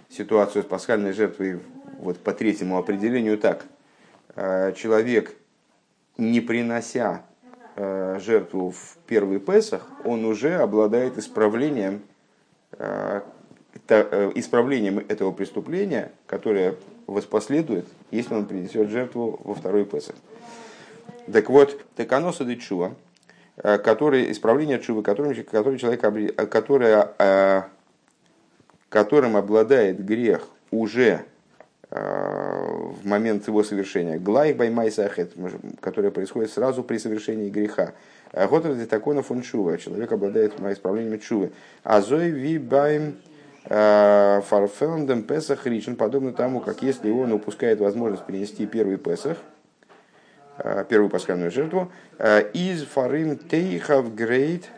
ситуацию 0.09 0.63
с 0.63 0.67
пасхальной 0.67 1.13
жертвой 1.13 1.61
вот 1.99 2.19
по 2.19 2.33
третьему 2.33 2.79
определению 2.79 3.39
так. 3.39 3.65
Человек, 4.35 5.35
не 6.17 6.41
принося 6.41 7.23
Э, 7.75 8.19
жертву 8.21 8.71
в 8.71 8.99
первый 9.07 9.39
Песах, 9.41 9.89
он 10.05 10.27
уже 10.27 10.57
обладает 10.57 11.17
исправлением, 11.17 12.03
э, 12.73 13.23
э, 13.89 14.33
исправлением 14.35 14.99
этого 14.99 15.33
преступления, 15.33 16.13
которое 16.27 16.75
воспоследует, 17.07 17.87
если 18.11 18.35
он 18.35 18.45
принесет 18.45 18.91
жертву 18.91 19.41
во 19.43 19.55
второй 19.55 19.87
Песах. 19.87 20.17
Так 21.33 21.49
вот, 21.49 21.81
теканоса 21.97 22.45
де 22.45 22.57
чува, 23.57 23.79
который, 23.79 24.31
исправление 24.33 24.79
чувы, 24.79 25.03
которым, 25.03 25.35
который 25.45 25.79
человек, 25.79 26.01
которое, 26.51 27.69
которым 28.89 29.37
обладает 29.37 30.05
грех 30.05 30.49
уже 30.71 31.25
в 31.91 33.05
момент 33.05 33.47
его 33.47 33.63
совершения. 33.63 34.19
Глайх 34.19 34.57
баймайсахет, 34.57 35.35
которое 35.81 36.11
происходит 36.11 36.51
сразу 36.51 36.83
при 36.83 36.97
совершении 36.97 37.51
греха. 37.51 37.93
Готов 38.33 38.79
детакона 38.79 39.23
фон 39.23 39.43
чува. 39.43 39.77
Человек 39.77 40.11
обладает 40.11 40.59
исправлением 40.59 41.21
чувы. 41.21 41.53
Азой 41.85 42.31
ви 42.31 42.57
байм 42.57 43.17
э, 43.67 44.41
фарфелндем 44.49 45.23
песах 45.25 45.67
ричен, 45.67 45.97
подобно 45.97 46.33
тому, 46.33 46.61
как 46.61 46.83
если 46.83 47.11
он 47.11 47.33
упускает 47.33 47.79
возможность 47.81 48.25
принести 48.25 48.65
первый 48.65 48.97
песах, 48.97 49.37
э, 49.37 49.62
первую 50.89 51.11
пасхальную 51.11 51.51
жертву, 51.51 51.91
э, 52.19 52.51
из 52.53 52.85
фарим 52.85 53.37
тейхав 53.37 54.15
грейт 54.15 54.69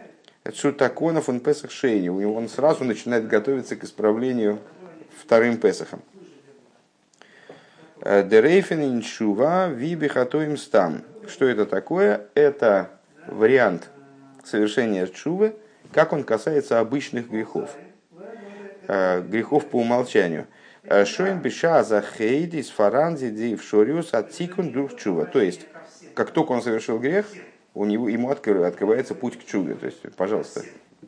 цутаконов 0.53 1.29
он 1.29 1.41
песах 1.41 1.71
шейни. 1.71 2.09
У 2.09 2.21
него 2.21 2.35
он 2.35 2.49
сразу 2.49 2.85
начинает 2.85 3.27
готовиться 3.27 3.77
к 3.77 3.85
исправлению 3.85 4.59
вторым 5.21 5.57
песахом. 5.57 6.03
Дерейфен 8.03 8.83
иншува 8.83 9.69
вибихатоим 9.69 10.59
стам. 10.59 11.03
Что 11.27 11.47
это 11.47 11.65
такое? 11.65 12.27
Это 12.35 12.91
вариант 13.27 13.89
совершения 14.45 15.07
чувы, 15.07 15.55
как 15.93 16.13
он 16.13 16.25
касается 16.25 16.81
обычных 16.81 17.31
грехов. 17.31 17.71
Э, 18.87 19.23
грехов 19.23 19.67
по 19.67 19.77
умолчанию. 19.77 20.47
Э, 20.83 21.05
Шоин 21.05 21.39
биша 21.39 21.83
за 21.85 22.03
хейдис 22.03 22.69
фаранзи 22.69 23.31
ди 23.31 23.57
в 23.57 23.63
шориус 23.63 24.13
аттикун 24.13 24.73
дух 24.73 24.97
чува. 24.97 25.25
То 25.25 25.41
есть, 25.41 25.67
как 26.15 26.31
только 26.31 26.53
он 26.53 26.63
совершил 26.63 26.99
грех, 26.99 27.27
у 27.75 27.85
него, 27.85 28.09
ему 28.09 28.31
открывается 28.31 29.15
путь 29.15 29.39
к 29.39 29.45
чуве. 29.45 29.75
То 29.75 29.87
есть, 29.87 30.01
пожалуйста, 30.17 30.63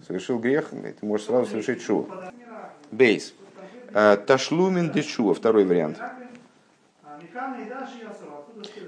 совершил 0.06 0.38
грех, 0.38 0.70
ты 0.70 1.06
можешь 1.06 1.26
сразу 1.26 1.46
совершить 1.46 1.82
чуву. 1.84 2.08
Бейс. 2.90 3.34
Э, 3.94 4.16
Ташлумин 4.16 4.90
дешува, 4.90 5.34
второй 5.34 5.64
вариант. 5.64 5.98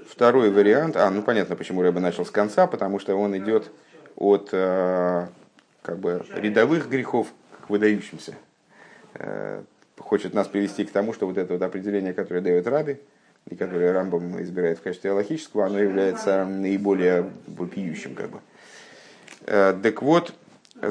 Второй 0.07 0.51
вариант, 0.51 0.95
а, 0.97 1.09
ну 1.09 1.21
понятно, 1.21 1.55
почему 1.55 1.81
Рэба 1.81 1.99
начал 1.99 2.25
с 2.25 2.31
конца, 2.31 2.67
потому 2.67 2.99
что 2.99 3.15
он 3.15 3.37
идет 3.37 3.71
от 4.15 4.49
э, 4.51 5.27
как 5.81 5.99
бы 5.99 6.25
рядовых 6.35 6.89
грехов 6.89 7.27
к 7.65 7.69
выдающимся. 7.69 8.35
Э, 9.13 9.63
хочет 9.97 10.33
нас 10.33 10.47
привести 10.47 10.85
к 10.85 10.91
тому, 10.91 11.13
что 11.13 11.27
вот 11.27 11.37
это 11.37 11.53
вот 11.53 11.61
определение, 11.61 12.13
которое 12.13 12.41
дает 12.41 12.67
Раби, 12.67 12.99
и 13.49 13.55
которое 13.55 13.91
Рамбам 13.93 14.41
избирает 14.41 14.79
в 14.79 14.81
качестве 14.81 15.11
логического, 15.11 15.65
оно 15.65 15.79
является 15.79 16.45
наиболее 16.45 17.29
вопиющим. 17.47 18.15
Как 18.15 18.29
бы. 18.29 18.39
Э, 19.45 19.75
так 19.81 20.01
вот, 20.01 20.33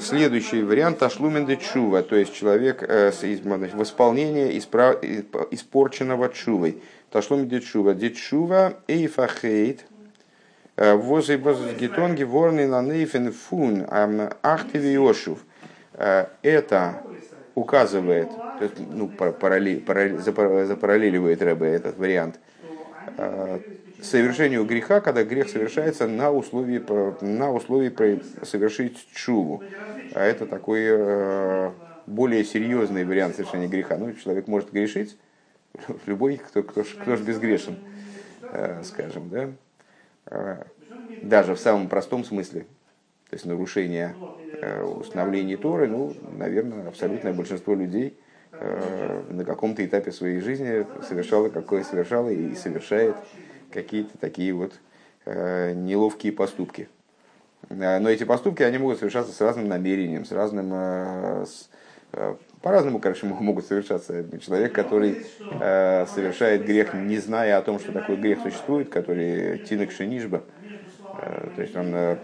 следующий 0.00 0.62
вариант 0.62 1.03
Ашлумен 1.03 1.47
де 1.47 1.57
Чува, 1.57 2.03
то 2.03 2.17
есть 2.17 2.35
человек 2.35 2.83
в 2.83 3.83
исполнении 3.83 4.59
испорченного 4.59 6.29
чувой. 6.29 6.83
Ташлум 7.11 7.49
дичува. 7.49 7.95
Дичува 7.95 8.75
эйфахейт. 8.87 9.87
Возы 10.77 11.38
возы 11.38 11.75
гетонги 11.75 12.23
ворны 12.23 12.69
на 12.69 12.83
нейфен 12.83 13.33
фун 13.33 13.87
ахтеви 14.43 14.93
Йошув. 14.93 15.38
Это 15.95 17.03
указывает, 17.57 18.29
то 18.31 18.62
есть, 18.62 18.77
ну, 18.79 19.09
параллель, 19.09 19.81
параллель, 19.81 20.19
запараллеливает 20.21 21.43
Рэбе 21.43 21.67
этот 21.67 21.99
вариант, 21.99 22.38
совершению 24.00 24.65
греха, 24.65 25.00
когда 25.00 25.25
грех 25.25 25.49
совершается 25.49 26.07
на 26.07 26.31
условии, 26.31 26.83
на 27.25 27.53
условии 27.53 28.23
совершить 28.45 29.09
чуву. 29.12 29.65
А 30.15 30.23
это 30.23 30.47
такой 30.47 31.73
более 32.07 32.45
серьезный 32.45 33.05
вариант 33.05 33.37
совершения 33.37 33.69
греха. 33.69 33.97
Ну, 33.99 34.12
человек 34.15 34.49
может 34.49 34.73
грешить, 34.73 35.17
любой, 36.07 36.38
кто, 36.38 36.62
кто, 36.62 36.85
кто 36.85 37.17
ж 37.17 37.21
безгрешен, 37.21 37.79
э, 38.50 38.83
скажем, 38.85 39.29
да, 39.29 39.50
э, 40.27 40.65
даже 41.21 41.55
в 41.55 41.61
самом 41.61 41.88
простом 41.88 42.25
смысле, 42.25 42.62
то 43.29 43.35
есть 43.35 43.45
нарушение 43.45 44.17
э, 44.53 44.83
установлений 44.83 45.57
Торы, 45.57 45.88
ну, 45.88 46.17
наверное, 46.21 46.88
абсолютное 46.88 47.33
большинство 47.33 47.75
людей 47.75 48.19
на 48.52 49.45
каком-то 49.45 49.85
этапе 49.85 50.11
своей 50.11 50.40
жизни 50.40 50.87
совершало 51.07 51.49
какое 51.49 51.85
совершало 51.85 52.28
и 52.31 52.55
совершает 52.55 53.17
какие-то 53.71 54.19
такие 54.19 54.52
вот 54.52 54.73
неловкие 55.26 56.33
поступки. 56.33 56.88
Но 57.69 58.09
эти 58.09 58.25
поступки, 58.25 58.62
они 58.62 58.78
могут 58.78 58.99
совершаться 58.99 59.33
с 59.33 59.40
разным 59.40 59.69
намерением, 59.69 60.25
с 60.25 60.33
разным, 60.33 60.73
с, 61.45 61.69
по-разному, 62.62 62.99
короче, 62.99 63.26
могут 63.40 63.67
совершаться. 63.67 64.25
Человек, 64.40 64.73
который 64.73 65.25
э, 65.61 66.07
совершает 66.07 66.64
грех, 66.64 66.95
не 66.95 67.19
зная 67.19 67.59
о 67.59 67.62
том, 67.62 67.78
что 67.78 67.93
такой 67.93 68.17
грех 68.17 68.40
существует, 68.43 68.88
который 68.88 69.59
тинок 69.59 69.93
шинишба, 69.93 70.43
э, 71.23 71.49
то 71.55 71.62
есть 71.62 71.76
он 71.76 71.95
э, 71.95 72.17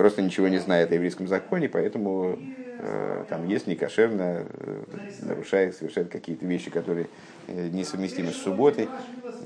просто 0.00 0.22
ничего 0.22 0.48
не 0.48 0.56
знает 0.56 0.90
о 0.92 0.94
еврейском 0.94 1.28
законе, 1.28 1.68
поэтому 1.68 2.38
э, 2.78 3.24
там 3.28 3.46
ест 3.46 3.66
некошерно, 3.66 4.46
э, 4.48 4.82
нарушает, 5.20 5.76
совершает 5.76 6.08
какие-то 6.08 6.46
вещи, 6.46 6.70
которые 6.70 7.08
э, 7.48 7.68
несовместимы 7.68 8.32
с 8.32 8.36
субботой. 8.36 8.88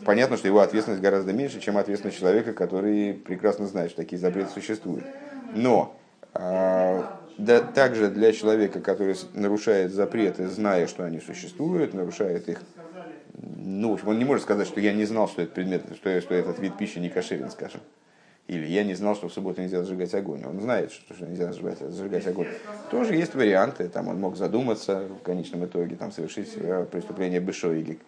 Понятно, 0.04 0.36
что 0.36 0.46
его 0.46 0.60
ответственность 0.60 1.02
гораздо 1.02 1.32
меньше, 1.32 1.58
чем 1.58 1.76
ответственность 1.76 2.20
человека, 2.20 2.52
который 2.52 3.14
прекрасно 3.14 3.66
знает, 3.66 3.90
что 3.90 4.02
такие 4.02 4.16
запреты 4.16 4.50
существуют. 4.50 5.04
Но 5.56 5.96
э, 6.34 7.02
да, 7.36 7.60
также 7.60 8.08
для 8.08 8.30
человека, 8.32 8.78
который 8.78 9.16
нарушает 9.32 9.90
запреты, 9.90 10.46
зная, 10.46 10.86
что 10.86 11.02
они 11.04 11.18
существуют, 11.18 11.94
нарушает 11.94 12.48
их, 12.48 12.60
ну, 13.56 13.90
в 13.90 13.94
общем, 13.94 14.06
он 14.06 14.20
не 14.20 14.24
может 14.24 14.44
сказать, 14.44 14.68
что 14.68 14.78
я 14.78 14.92
не 14.92 15.04
знал, 15.04 15.26
что 15.26 15.42
этот 15.42 15.54
предмет, 15.54 15.82
что, 15.96 16.20
что 16.20 16.32
этот 16.32 16.60
вид 16.60 16.78
пищи 16.78 17.00
не 17.00 17.08
кошерен, 17.08 17.50
скажем. 17.50 17.80
Или 18.46 18.66
я 18.66 18.84
не 18.84 18.94
знал, 18.94 19.16
что 19.16 19.28
в 19.28 19.32
субботу 19.32 19.62
нельзя 19.62 19.78
зажигать 19.78 20.14
огонь. 20.14 20.44
Он 20.44 20.60
знает, 20.60 20.92
что, 20.92 21.14
что 21.14 21.26
нельзя 21.26 21.46
зажигать, 21.46 21.78
зажигать 21.78 22.26
огонь. 22.26 22.48
Тоже 22.90 23.14
есть 23.14 23.34
варианты. 23.34 23.88
Там 23.88 24.08
он 24.08 24.20
мог 24.20 24.36
задуматься 24.36 25.06
в 25.08 25.22
конечном 25.22 25.64
итоге, 25.64 25.96
там, 25.96 26.12
совершить 26.12 26.52
э, 26.56 26.86
преступление 26.90 27.40
бешоигик. 27.40 28.00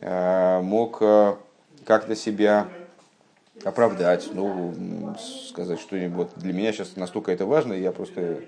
Э, 0.00 0.60
мог 0.60 0.98
э, 1.00 1.34
как-то 1.84 2.14
себя 2.14 2.68
оправдать, 3.64 4.30
ну, 4.32 5.14
сказать 5.18 5.80
что-нибудь. 5.80 6.16
Вот 6.16 6.32
для 6.36 6.52
меня 6.52 6.72
сейчас 6.72 6.96
настолько 6.96 7.32
это 7.32 7.46
важно, 7.46 7.72
я 7.72 7.92
просто, 7.92 8.40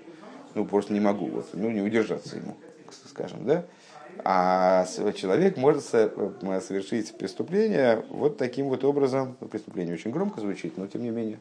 ну, 0.53 0.65
просто 0.65 0.93
не 0.93 0.99
могу, 0.99 1.27
вот, 1.27 1.49
ну, 1.53 1.69
не 1.69 1.81
удержаться 1.81 2.37
ему, 2.37 2.55
скажем, 3.09 3.45
да. 3.45 3.63
А 4.23 4.85
человек 5.15 5.57
может 5.57 5.83
совершить 5.83 7.17
преступление 7.17 8.03
вот 8.09 8.37
таким 8.37 8.69
вот 8.69 8.83
образом. 8.83 9.37
Ну, 9.39 9.47
преступление 9.47 9.93
очень 9.93 10.11
громко 10.11 10.41
звучит, 10.41 10.77
но 10.77 10.87
тем 10.87 11.03
не 11.03 11.09
менее. 11.09 11.39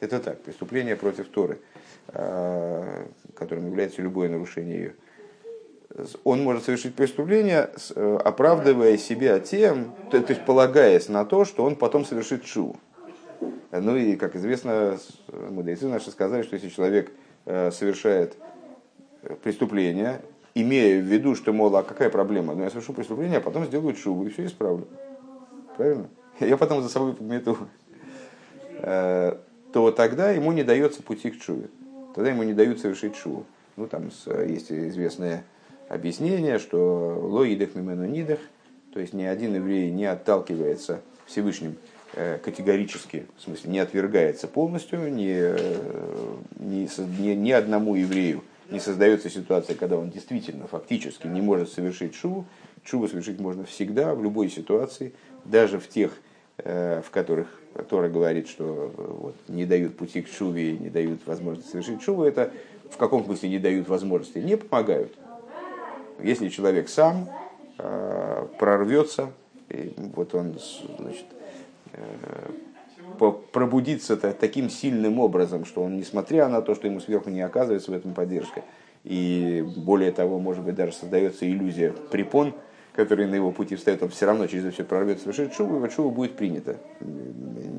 Это 0.00 0.18
так, 0.20 0.40
преступление 0.42 0.96
против 0.96 1.28
Торы, 1.28 1.58
а, 2.08 3.06
которым 3.34 3.66
является 3.66 4.02
любое 4.02 4.28
нарушение 4.28 4.76
ее. 4.76 4.94
Он 6.24 6.42
может 6.42 6.64
совершить 6.64 6.94
преступление, 6.94 7.70
оправдывая 7.94 8.98
себя 8.98 9.38
тем, 9.40 9.94
то, 10.10 10.20
то 10.20 10.32
есть 10.32 10.44
полагаясь 10.44 11.08
на 11.08 11.24
то, 11.24 11.46
что 11.46 11.64
он 11.64 11.76
потом 11.76 12.04
совершит 12.04 12.44
шу. 12.44 12.76
Ну 13.70 13.96
и, 13.96 14.16
как 14.16 14.36
известно, 14.36 14.98
мудрецы 15.28 15.86
наши 15.86 16.10
сказали, 16.10 16.42
что 16.42 16.54
если 16.54 16.68
человек 16.68 17.12
э, 17.46 17.70
совершает 17.70 18.36
преступление, 19.42 20.20
имея 20.56 21.00
в 21.00 21.04
виду, 21.04 21.34
что, 21.34 21.52
мол, 21.52 21.76
а 21.76 21.82
какая 21.82 22.08
проблема? 22.08 22.54
Ну, 22.54 22.64
я 22.64 22.70
совершу 22.70 22.94
преступление, 22.94 23.38
а 23.38 23.40
потом 23.42 23.66
сделаю 23.66 23.94
шубу 23.94 24.26
и 24.26 24.30
все 24.30 24.46
исправлю. 24.46 24.88
Правильно? 25.76 26.08
Я 26.40 26.56
потом 26.56 26.82
за 26.82 26.88
собой 26.88 27.12
подмету. 27.12 27.58
Э, 28.78 29.36
то 29.72 29.90
тогда 29.90 30.30
ему 30.30 30.52
не 30.52 30.64
дается 30.64 31.02
пути 31.02 31.30
к 31.30 31.40
чуве. 31.40 31.68
Тогда 32.14 32.30
ему 32.30 32.42
не 32.42 32.54
дают 32.54 32.80
совершить 32.80 33.16
шуву. 33.16 33.44
Ну, 33.76 33.86
там 33.86 34.10
есть 34.46 34.72
известное 34.72 35.44
объяснение, 35.90 36.58
что 36.58 37.18
лоидах 37.22 37.74
мимену 37.74 38.06
нидах, 38.06 38.38
то 38.94 39.00
есть 39.00 39.12
ни 39.12 39.24
один 39.24 39.54
еврей 39.56 39.90
не 39.90 40.06
отталкивается 40.06 41.02
Всевышним 41.26 41.76
э, 42.14 42.38
категорически, 42.38 43.26
в 43.36 43.42
смысле 43.42 43.72
не 43.72 43.78
отвергается 43.78 44.48
полностью 44.48 45.12
ни, 45.12 45.52
ни, 46.58 47.34
ни 47.34 47.50
одному 47.50 47.94
еврею, 47.94 48.42
не 48.70 48.80
создается 48.80 49.30
ситуация, 49.30 49.76
когда 49.76 49.96
он 49.96 50.10
действительно 50.10 50.66
фактически 50.66 51.26
не 51.26 51.40
может 51.40 51.70
совершить 51.70 52.14
шуву. 52.14 52.44
Шуву 52.84 53.08
совершить 53.08 53.40
можно 53.40 53.64
всегда, 53.64 54.14
в 54.14 54.22
любой 54.22 54.48
ситуации, 54.48 55.12
даже 55.44 55.78
в 55.78 55.88
тех, 55.88 56.12
э, 56.58 57.02
в 57.04 57.10
которых 57.10 57.48
Тора 57.88 58.08
говорит, 58.08 58.48
что 58.48 58.92
э, 58.96 59.02
вот, 59.02 59.36
не 59.48 59.66
дают 59.66 59.96
пути 59.96 60.22
к 60.22 60.28
шуве, 60.28 60.78
не 60.78 60.90
дают 60.90 61.26
возможности 61.26 61.70
совершить 61.70 62.02
шуву, 62.02 62.24
это 62.24 62.52
в 62.90 62.96
каком 62.96 63.24
смысле 63.24 63.48
не 63.48 63.58
дают 63.58 63.88
возможности? 63.88 64.38
Не 64.38 64.56
помогают. 64.56 65.12
Если 66.22 66.48
человек 66.48 66.88
сам 66.88 67.28
э, 67.78 68.46
прорвется, 68.58 69.32
и 69.68 69.92
вот 70.14 70.34
он 70.34 70.58
значит, 70.98 71.26
э, 71.92 72.50
пробудиться 73.16 74.16
таким 74.16 74.70
сильным 74.70 75.18
образом, 75.20 75.64
что 75.64 75.82
он, 75.82 75.96
несмотря 75.96 76.48
на 76.48 76.62
то, 76.62 76.74
что 76.74 76.86
ему 76.86 77.00
сверху 77.00 77.30
не 77.30 77.40
оказывается 77.40 77.90
в 77.90 77.94
этом 77.94 78.14
поддержка, 78.14 78.62
и 79.04 79.64
более 79.76 80.12
того, 80.12 80.38
может 80.38 80.64
быть, 80.64 80.74
даже 80.74 80.92
создается 80.92 81.48
иллюзия 81.48 81.92
препон, 82.10 82.54
которые 82.94 83.28
на 83.28 83.34
его 83.34 83.52
пути 83.52 83.76
встают, 83.76 84.02
он 84.02 84.08
все 84.08 84.26
равно 84.26 84.46
через 84.46 84.64
это 84.64 84.72
все 84.72 84.84
прорвется, 84.84 85.24
совершит 85.24 85.54
шубу, 85.54 85.84
и 85.84 85.90
шубу 85.90 86.10
будет 86.10 86.36
принято. 86.36 86.76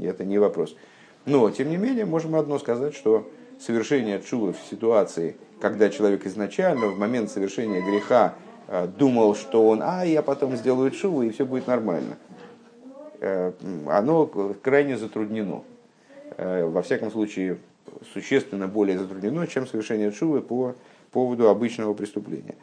Это 0.04 0.24
не 0.24 0.38
вопрос. 0.38 0.76
Но, 1.26 1.50
тем 1.50 1.70
не 1.70 1.78
менее, 1.78 2.06
можем 2.06 2.36
одно 2.36 2.60
сказать, 2.60 2.96
что 2.96 3.30
совершение 3.60 4.22
чува 4.22 4.54
в 4.54 4.60
ситуации, 4.70 5.36
когда 5.60 5.90
человек 5.90 6.26
изначально 6.26 6.88
в 6.88 7.00
момент 7.00 7.32
совершения 7.32 7.82
греха 7.82 8.36
э, 8.68 8.88
думал, 8.88 9.36
что 9.36 9.68
он, 9.68 9.82
а, 9.84 10.06
я 10.06 10.22
потом 10.22 10.56
сделаю 10.56 10.92
чуву, 10.92 11.24
и 11.24 11.32
все 11.32 11.46
будет 11.46 11.68
нормально– 11.68 12.18
оно 13.20 14.26
крайне 14.62 14.98
затруднено. 14.98 15.64
Э, 16.38 16.66
во 16.66 16.82
всяком 16.82 17.12
случае, 17.12 17.58
существенно 18.14 18.68
более 18.68 18.98
затруднено, 18.98 19.48
чем 19.48 19.68
совершение 19.68 20.12
шувы 20.12 20.42
по 20.42 20.76
поводу 21.12 21.50
обычного 21.50 21.94
преступления. 21.94 22.56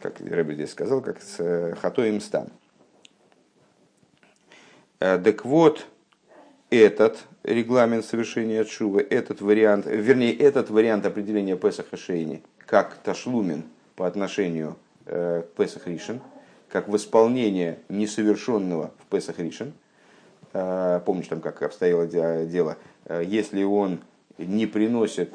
Как 0.00 0.20
Рэбби 0.20 0.54
здесь 0.54 0.70
сказал, 0.70 1.00
как 1.00 1.22
с 1.22 1.36
э, 1.38 1.74
хатоем 1.80 2.20
стан. 2.20 2.48
Так 4.98 5.44
вот, 5.44 5.86
этот 6.70 7.18
регламент 7.42 8.06
совершения 8.06 8.64
шувы, 8.64 9.02
этот 9.02 9.42
вариант, 9.42 9.84
вернее, 9.86 10.34
этот 10.34 10.70
вариант 10.70 11.04
определения 11.04 11.56
Песаха 11.56 11.96
Шейни, 11.98 12.42
как 12.64 12.94
ташлумен 13.02 13.64
по 13.96 14.06
отношению 14.06 14.76
к 15.04 15.44
Песах 15.58 15.88
Ришин, 15.88 16.20
как 16.70 16.88
восполнение 16.88 17.80
несовершенного 17.90 18.92
в 18.98 19.06
Песах 19.10 19.38
Ришин– 19.40 19.74
Э, 19.83 19.83
помнишь 20.54 21.26
там, 21.26 21.40
как 21.40 21.62
обстояло 21.62 22.06
дело, 22.06 22.76
э, 23.06 23.22
если 23.26 23.64
он 23.64 24.00
не 24.38 24.66
приносит, 24.66 25.32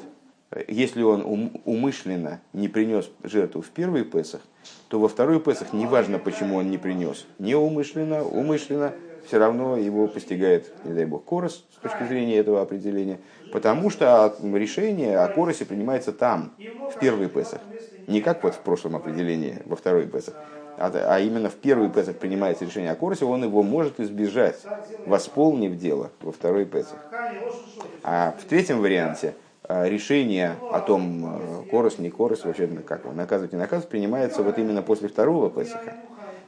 э, 0.50 0.64
если 0.68 1.02
он 1.02 1.52
умышленно 1.64 2.40
не 2.52 2.68
принес 2.68 3.10
жертву 3.22 3.60
в 3.60 3.68
первый 3.68 4.04
Песах, 4.04 4.40
то 4.88 4.98
во 4.98 5.08
второй 5.08 5.40
Песах, 5.40 5.72
неважно, 5.72 6.18
почему 6.18 6.56
он 6.56 6.70
не 6.70 6.78
принес, 6.78 7.26
неумышленно, 7.38 8.24
умышленно, 8.24 8.92
все 9.26 9.38
равно 9.38 9.76
его 9.76 10.08
постигает, 10.08 10.72
не 10.84 10.94
дай 10.94 11.04
бог, 11.04 11.24
корос 11.24 11.66
с 11.70 11.82
точки 11.82 12.04
зрения 12.08 12.36
этого 12.36 12.62
определения, 12.62 13.20
потому 13.52 13.90
что 13.90 14.34
решение 14.42 15.18
о 15.18 15.28
коросе 15.28 15.66
принимается 15.66 16.12
там, 16.12 16.52
в 16.58 16.98
первый 16.98 17.28
Песах. 17.28 17.60
Не 18.06 18.22
как 18.22 18.42
вот 18.42 18.54
в 18.54 18.60
прошлом 18.60 18.96
определении, 18.96 19.58
во 19.66 19.76
второй 19.76 20.06
Песах, 20.06 20.34
а, 20.80 21.14
а 21.16 21.20
именно 21.20 21.50
в 21.50 21.56
первый 21.56 21.90
Песах 21.90 22.16
принимается 22.16 22.64
решение 22.64 22.90
о 22.90 22.96
Корсе, 22.96 23.24
он 23.26 23.44
его 23.44 23.62
может 23.62 24.00
избежать, 24.00 24.68
восполнив 25.04 25.76
дело 25.76 26.10
во 26.20 26.32
второй 26.32 26.64
Песах. 26.64 27.00
А 28.02 28.34
в 28.40 28.44
третьем 28.46 28.80
варианте 28.80 29.34
а, 29.64 29.86
решение 29.88 30.56
о 30.68 30.80
том, 30.80 31.62
э, 31.62 31.64
Корос, 31.70 31.98
не 31.98 32.10
Корос, 32.10 32.44
вообще 32.44 32.66
как 32.66 33.04
он 33.06 33.16
наказывать, 33.16 33.52
не 33.52 33.58
наказывать, 33.58 33.90
принимается 33.90 34.42
вот 34.42 34.58
именно 34.58 34.82
после 34.82 35.08
второго 35.08 35.50
Песаха. 35.50 35.96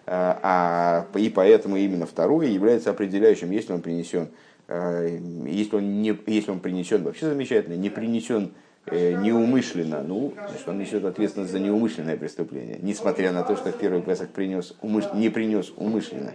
А, 0.06 1.06
и 1.14 1.28
поэтому 1.28 1.76
именно 1.76 2.06
второе 2.06 2.48
является 2.48 2.90
определяющим, 2.90 3.50
если 3.50 3.72
он 3.72 3.82
принесен, 3.82 4.30
если 4.68 5.76
он, 5.76 6.02
не, 6.02 6.18
если 6.26 6.50
он 6.50 6.60
принесен, 6.60 7.04
вообще 7.04 7.26
замечательно, 7.28 7.74
не 7.74 7.90
принесен 7.90 8.54
неумышленно, 8.90 10.02
ну, 10.02 10.34
значит, 10.48 10.68
он 10.68 10.78
несет 10.78 11.04
ответственность 11.04 11.52
за 11.52 11.60
неумышленное 11.60 12.16
преступление, 12.16 12.78
несмотря 12.82 13.32
на 13.32 13.42
то, 13.42 13.56
что 13.56 13.70
в 13.70 13.78
первый 13.78 14.02
Песах 14.02 14.30
принес, 14.30 14.76
умыш... 14.82 15.04
не 15.14 15.28
принес 15.28 15.72
умышленно. 15.76 16.32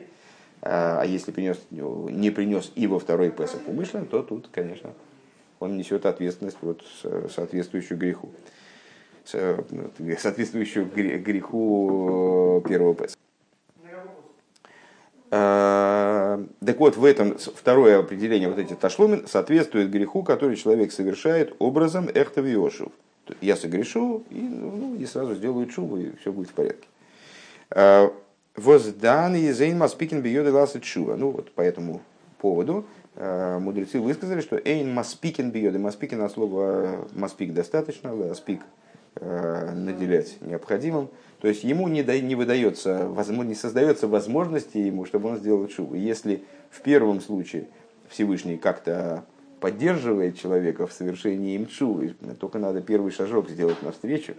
А, 0.61 1.01
а 1.01 1.05
если 1.05 1.31
принес, 1.31 1.59
не 1.69 2.31
принес 2.31 2.71
и 2.75 2.87
во 2.87 2.99
второй 2.99 3.31
Песах 3.31 3.61
умышленно, 3.67 4.05
то 4.05 4.23
тут, 4.23 4.49
конечно, 4.51 4.93
он 5.59 5.77
несет 5.77 6.05
ответственность 6.05 6.57
вот, 6.61 6.83
соответствующую 7.33 7.97
греху. 7.97 8.29
Соответствующую 9.25 10.85
греху 10.85 12.63
первого 12.67 12.95
Песаха. 12.95 13.17
А, 16.27 16.45
так 16.65 16.79
вот, 16.79 16.97
в 16.97 17.05
этом 17.05 17.37
второе 17.37 17.99
определение, 17.99 18.49
вот 18.49 18.59
эти 18.59 18.73
ташлумин, 18.73 19.27
соответствует 19.27 19.89
греху, 19.89 20.23
который 20.23 20.55
человек 20.55 20.91
совершает 20.91 21.55
образом 21.59 22.09
эхтавиошев. 22.13 22.89
Я 23.41 23.55
согрешу, 23.55 24.23
и, 24.29 24.39
ну, 24.39 24.95
и 24.95 25.05
сразу 25.05 25.35
сделаю 25.35 25.67
чубу, 25.67 25.97
и 25.97 26.15
все 26.21 26.31
будет 26.31 26.49
в 26.49 26.53
порядке. 26.53 26.87
А, 27.71 28.11
Воздан 28.55 29.35
и 29.35 29.51
зейн 29.51 29.77
маспикин 29.77 30.21
бьет 30.21 30.49
глаза 30.49 30.79
чува. 30.79 31.15
Ну 31.15 31.29
вот 31.29 31.51
по 31.51 31.61
этому 31.61 32.01
поводу 32.39 32.85
а, 33.15 33.59
мудрецы 33.59 33.99
высказали, 33.99 34.41
что 34.41 34.57
эйн 34.57 34.93
маспикин 34.93 35.51
бьет. 35.51 35.75
И 35.75 35.77
маспикин 35.77 36.21
от 36.21 36.31
слова 36.31 37.07
маспик 37.13 37.53
достаточно, 37.53 38.13
маспик 38.13 38.61
наделять 39.19 40.37
необходимым. 40.41 41.09
То 41.41 41.47
есть 41.47 41.63
ему 41.63 41.87
не, 41.87 42.01
да, 42.03 42.19
не 42.19 42.35
выдается, 42.35 43.11
не 43.27 43.55
создается 43.55 44.07
возможности 44.07 44.77
ему, 44.77 45.05
чтобы 45.05 45.29
он 45.29 45.37
сделал 45.37 45.69
шубу. 45.69 45.95
Если 45.95 46.43
в 46.71 46.81
первом 46.81 47.21
случае 47.21 47.67
Всевышний 48.09 48.57
как-то 48.57 49.23
поддерживает 49.59 50.39
человека 50.39 50.87
в 50.87 50.93
совершении 50.93 51.55
им 51.55 51.67
чувы, 51.67 52.15
только 52.39 52.57
надо 52.57 52.81
первый 52.81 53.11
шажок 53.11 53.49
сделать 53.49 53.81
навстречу, 53.83 54.33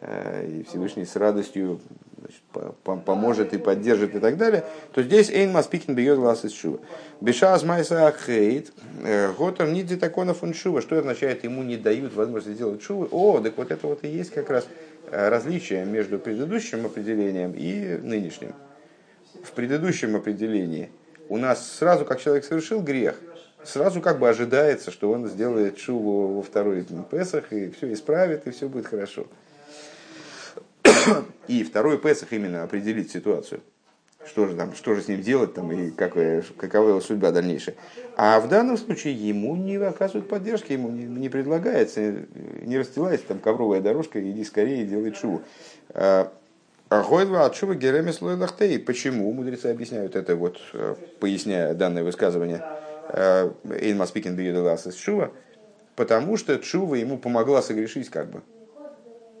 э, 0.00 0.48
и 0.48 0.62
Всевышний 0.64 1.04
с 1.04 1.14
радостью 1.16 1.80
значит, 2.18 3.04
поможет 3.04 3.52
и 3.54 3.58
поддержит 3.58 4.14
и 4.14 4.18
так 4.18 4.36
далее, 4.36 4.64
то 4.92 5.02
здесь 5.02 5.30
Эйн 5.30 5.52
Маспикин 5.52 5.94
бьет 5.94 6.18
глаз 6.18 6.44
из 6.44 6.52
шува. 6.52 6.78
Бешаз 7.20 7.62
Майса 7.64 8.14
Хейт, 8.24 8.72
э, 9.04 9.32
Готер 9.32 9.68
Ниди 9.68 9.96
Такона 9.96 10.34
фун 10.34 10.54
шува. 10.54 10.80
Что 10.80 10.98
означает, 10.98 11.44
ему 11.44 11.62
не 11.62 11.76
дают 11.76 12.14
возможности 12.14 12.56
сделать 12.56 12.82
шувы? 12.82 13.08
О, 13.10 13.40
так 13.40 13.56
вот 13.56 13.70
это 13.70 13.86
вот 13.86 14.04
и 14.04 14.08
есть 14.08 14.30
как 14.30 14.50
раз 14.50 14.66
различие 15.12 15.84
между 15.84 16.18
предыдущим 16.18 16.86
определением 16.86 17.52
и 17.52 17.98
нынешним. 17.98 18.54
В 19.44 19.52
предыдущем 19.52 20.16
определении 20.16 20.90
у 21.28 21.36
нас 21.36 21.70
сразу, 21.70 22.04
как 22.04 22.20
человек 22.20 22.44
совершил 22.44 22.82
грех, 22.82 23.20
сразу 23.62 24.00
как 24.00 24.18
бы 24.18 24.28
ожидается, 24.28 24.90
что 24.90 25.10
он 25.12 25.28
сделает 25.28 25.78
шуву 25.78 26.34
во 26.34 26.42
второй 26.42 26.84
Песах, 27.10 27.52
и 27.52 27.70
все 27.70 27.92
исправит, 27.92 28.46
и 28.46 28.50
все 28.50 28.68
будет 28.68 28.86
хорошо. 28.86 29.26
И 31.48 31.64
второй 31.64 31.98
Песах 31.98 32.32
именно 32.32 32.62
определит 32.62 33.10
ситуацию. 33.10 33.60
Что 34.26 34.46
же, 34.46 34.56
там, 34.56 34.74
что 34.74 34.94
же 34.94 35.02
с 35.02 35.08
ним 35.08 35.20
делать 35.20 35.54
там, 35.54 35.72
и 35.72 35.90
как, 35.90 36.14
какова 36.56 36.90
его 36.90 37.00
судьба 37.00 37.32
дальнейшая. 37.32 37.74
А 38.16 38.38
в 38.38 38.48
данном 38.48 38.76
случае 38.76 39.14
ему 39.14 39.56
не 39.56 39.76
оказывают 39.76 40.28
поддержки, 40.28 40.72
ему 40.72 40.90
не, 40.90 41.04
не 41.04 41.28
предлагается, 41.28 42.14
не 42.62 42.78
расстилается 42.78 43.26
там 43.26 43.40
ковровая 43.40 43.80
дорожка, 43.80 44.20
иди 44.20 44.44
скорее, 44.44 44.84
делай 44.84 45.12
шуву. 45.12 45.42
А, 45.90 46.32
Гойдва 47.00 47.46
от 47.46 47.56
шува 47.56 47.74
геремес 47.74 48.20
лахтей. 48.20 48.78
Почему? 48.78 49.32
Мудрецы 49.32 49.66
объясняют 49.66 50.14
это, 50.14 50.36
вот, 50.36 50.60
э, 50.74 50.94
поясняя 51.20 51.74
данное 51.74 52.04
высказывание 52.04 52.62
э, 53.08 53.50
Эйн 53.80 53.96
Маспикин 53.96 54.36
Бьюдалас 54.36 54.86
из 54.86 54.96
Шува. 54.96 55.32
Потому 55.96 56.36
что 56.36 56.58
Чува 56.58 56.96
ему 56.96 57.18
помогла 57.18 57.62
согрешить 57.62 58.10
как 58.10 58.30
бы. 58.30 58.42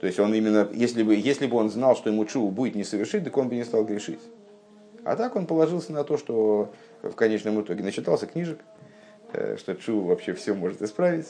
То 0.00 0.06
есть 0.06 0.18
он 0.18 0.34
именно, 0.34 0.68
если 0.72 1.02
бы, 1.02 1.14
если 1.14 1.46
бы 1.46 1.56
он 1.56 1.70
знал, 1.70 1.96
что 1.96 2.10
ему 2.10 2.24
Чуву 2.24 2.50
будет 2.50 2.74
не 2.74 2.84
совершить, 2.84 3.24
так 3.24 3.36
он 3.36 3.48
бы 3.48 3.54
не 3.54 3.64
стал 3.64 3.84
грешить. 3.84 4.20
А 5.04 5.16
так 5.16 5.36
он 5.36 5.46
положился 5.46 5.92
на 5.92 6.04
то, 6.04 6.16
что 6.16 6.72
в 7.02 7.14
конечном 7.14 7.60
итоге 7.60 7.82
начитался 7.82 8.26
книжек, 8.26 8.60
э, 9.32 9.56
что 9.58 9.74
Чуву 9.74 10.08
вообще 10.08 10.34
все 10.34 10.54
может 10.54 10.82
исправить. 10.82 11.28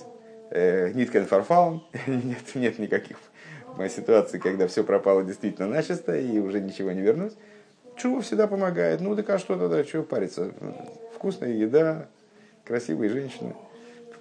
Ниткен 0.54 1.24
фарфалом, 1.24 1.82
нет, 2.06 2.54
нет 2.54 2.78
никаких 2.78 3.16
в 3.76 3.88
ситуации, 3.88 4.38
когда 4.38 4.66
все 4.66 4.84
пропало 4.84 5.24
действительно 5.24 5.68
начисто 5.68 6.16
и 6.16 6.38
уже 6.38 6.60
ничего 6.60 6.92
не 6.92 7.00
вернуть, 7.00 7.32
чува 7.96 8.20
всегда 8.20 8.46
помогает. 8.46 9.00
Ну, 9.00 9.16
так 9.16 9.30
а 9.30 9.38
что 9.38 9.58
тогда, 9.58 9.82
чего 9.84 10.02
париться? 10.02 10.52
Вкусная 11.14 11.52
еда, 11.52 12.08
красивые 12.64 13.10
женщины. 13.10 13.54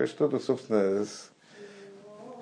Что 0.05 0.27
тут, 0.27 0.43
собственно, 0.43 1.05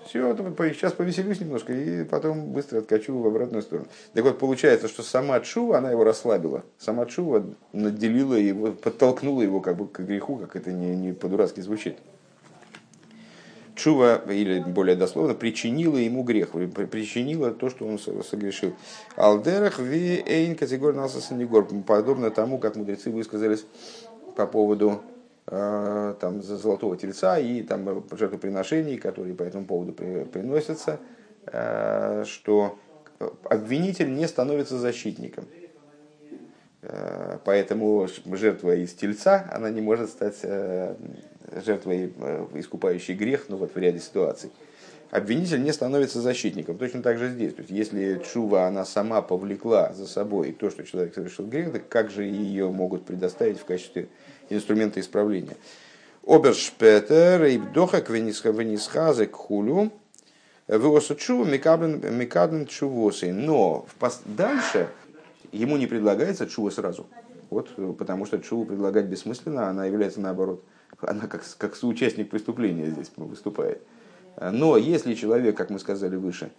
все, 0.10 0.36
сейчас 0.74 0.94
повеселюсь 0.94 1.40
немножко 1.40 1.72
и 1.72 2.04
потом 2.04 2.48
быстро 2.48 2.80
откачу 2.80 3.16
в 3.20 3.28
обратную 3.28 3.62
сторону. 3.62 3.88
Так 4.14 4.24
вот, 4.24 4.40
получается, 4.40 4.88
что 4.88 5.04
сама 5.04 5.40
Чува, 5.40 5.78
она 5.78 5.92
его 5.92 6.04
расслабила. 6.04 6.64
Сама 6.80 7.06
Чува 7.06 7.46
наделила 7.74 8.34
его, 8.34 8.72
подтолкнула 8.72 9.44
его 9.44 9.62
как 9.62 9.78
бы 9.78 9.88
к 9.88 10.00
греху, 10.00 10.38
как 10.38 10.56
это 10.56 10.72
не, 10.72 10.96
не 10.96 11.14
по-дурацки 11.14 11.60
звучит. 11.62 11.98
Чува, 13.76 14.16
или 14.28 14.60
более 14.60 14.96
дословно, 14.96 15.36
причинила 15.36 15.98
ему 15.98 16.24
грех, 16.24 16.50
причинила 16.50 17.52
то, 17.52 17.70
что 17.70 17.86
он 17.86 18.00
согрешил. 18.00 18.74
Алдерах 19.16 19.78
ви 19.78 20.24
эйн 20.26 20.56
категор 20.56 20.96
насасанигор, 20.96 21.68
подобно 21.86 22.32
тому, 22.32 22.58
как 22.58 22.76
мудрецы 22.76 23.12
высказались 23.12 23.64
по 24.36 24.48
поводу 24.48 25.02
там, 25.50 26.42
золотого 26.44 26.96
тельца 26.96 27.40
и 27.40 27.64
там, 27.64 28.06
жертвоприношений, 28.12 28.98
которые 28.98 29.34
по 29.34 29.44
этому 29.44 29.66
поводу 29.66 29.94
приносятся, 29.94 31.00
э, 31.48 32.24
что 32.28 32.78
обвинитель 33.46 34.14
не 34.14 34.28
становится 34.28 34.78
защитником. 34.78 35.46
Э, 36.84 37.40
поэтому 37.46 38.08
жертва 38.26 38.76
из 38.76 38.94
тельца, 38.94 39.50
она 39.52 39.72
не 39.72 39.82
может 39.82 40.10
стать 40.10 40.40
жертвой, 41.66 42.14
э, 42.16 42.48
искупающей 42.56 43.16
грех, 43.16 43.46
ну 43.50 43.58
вот 43.58 43.74
в 43.74 43.78
ряде 43.78 44.00
ситуаций, 44.00 44.52
обвинитель 45.10 45.64
не 45.64 45.74
становится 45.74 46.22
защитником. 46.22 46.78
Точно 46.78 47.02
так 47.02 47.18
же 47.18 47.30
здесь. 47.30 47.54
То 47.54 47.62
есть, 47.62 47.72
если 47.72 48.22
чува 48.32 48.68
она 48.68 48.86
сама 48.86 49.22
повлекла 49.22 49.94
за 49.94 50.08
собой 50.08 50.52
то, 50.52 50.70
что 50.70 50.84
человек 50.84 51.14
совершил 51.14 51.48
грех, 51.48 51.72
так 51.72 51.88
как 51.88 52.12
же 52.12 52.24
ее 52.24 52.70
могут 52.70 53.06
предоставить 53.06 53.60
в 53.60 53.66
качестве 53.66 54.10
инструмента 54.50 55.00
исправления? 55.00 55.58
Обершпетер 56.26 57.46
и 57.46 57.58
бдохак 57.58 58.10
венисхазек 58.10 59.34
хулю 59.34 59.92
чува 60.68 61.46
микаблен 61.46 62.68
чувосы. 62.68 63.32
Но 63.34 63.86
дальше 64.26 64.90
ему 65.52 65.78
не 65.78 65.88
предлагается 65.88 66.48
чува 66.48 66.70
сразу. 66.70 67.08
Вот, 67.50 67.70
потому 67.98 68.26
что 68.26 68.38
чуву 68.38 68.66
предлагать 68.66 69.06
бессмысленно, 69.06 69.70
она 69.70 69.86
является 69.86 70.20
наоборот 70.22 70.64
она 71.02 71.28
как, 71.28 71.44
как 71.58 71.76
соучастник 71.76 72.30
преступления 72.30 72.90
здесь 72.90 73.12
выступает. 73.16 73.82
Но 74.40 74.78
если 74.78 75.14
человек, 75.14 75.58
как 75.58 75.70
мы 75.70 75.80
сказали 75.80 76.16
выше, 76.16 76.52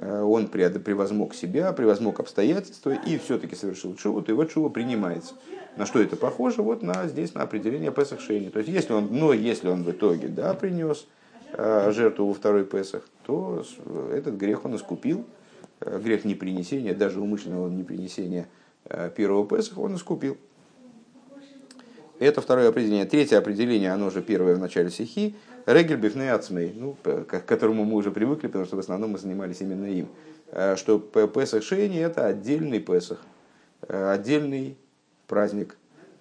он 0.00 0.48
превозмог 0.48 1.34
себя, 1.34 1.72
превозмог 1.72 2.20
обстоятельства 2.20 2.90
и 2.90 3.18
все-таки 3.18 3.56
совершил 3.56 3.94
чуву, 3.94 4.22
то 4.22 4.30
его 4.30 4.44
чува 4.44 4.68
принимается. 4.68 5.34
На 5.76 5.86
что 5.86 6.00
это 6.00 6.16
похоже? 6.16 6.62
Вот 6.62 6.82
на, 6.82 7.06
здесь 7.06 7.34
на 7.34 7.42
определение 7.42 7.92
Песах 7.92 8.20
Шейни. 8.20 8.48
То 8.48 8.58
есть, 8.58 8.70
если 8.70 8.92
он, 8.92 9.08
но 9.10 9.32
если 9.32 9.68
он 9.68 9.84
в 9.84 9.90
итоге 9.90 10.28
да, 10.28 10.54
принес 10.54 11.06
э, 11.52 11.90
жертву 11.92 12.26
во 12.26 12.34
второй 12.34 12.64
Песах, 12.64 13.02
то 13.24 13.62
этот 14.12 14.36
грех 14.36 14.64
он 14.64 14.76
искупил. 14.76 15.24
Э, 15.80 15.98
грех 16.02 16.24
непринесения, 16.24 16.94
даже 16.94 17.20
умышленного 17.20 17.68
непринесения 17.68 18.48
первого 19.16 19.46
Песаха 19.46 19.80
он 19.80 19.96
искупил. 19.96 20.38
Это 22.18 22.40
второе 22.40 22.68
определение. 22.68 23.04
Третье 23.04 23.36
определение, 23.36 23.92
оно 23.92 24.10
же 24.10 24.22
первое 24.22 24.54
в 24.54 24.58
начале 24.58 24.90
стихи. 24.90 25.36
Регель 25.66 25.96
бифней 25.96 26.30
ацмей, 26.30 26.72
ну, 26.74 26.96
к 27.02 27.40
которому 27.40 27.84
мы 27.84 27.96
уже 27.96 28.10
привыкли, 28.10 28.46
потому 28.46 28.64
что 28.64 28.76
в 28.76 28.78
основном 28.78 29.12
мы 29.12 29.18
занимались 29.18 29.60
именно 29.60 29.86
им. 29.86 30.08
Э, 30.52 30.76
что 30.76 30.98
Песах 30.98 31.62
Шейни 31.62 31.98
это 31.98 32.26
отдельный 32.26 32.80
Песах, 32.80 33.18
э, 33.88 34.12
отдельный 34.12 34.76
праздник. 35.26 35.76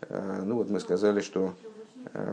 Э, 0.10 0.42
ну 0.44 0.56
вот 0.56 0.70
мы 0.70 0.80
сказали, 0.80 1.22
что 1.22 1.54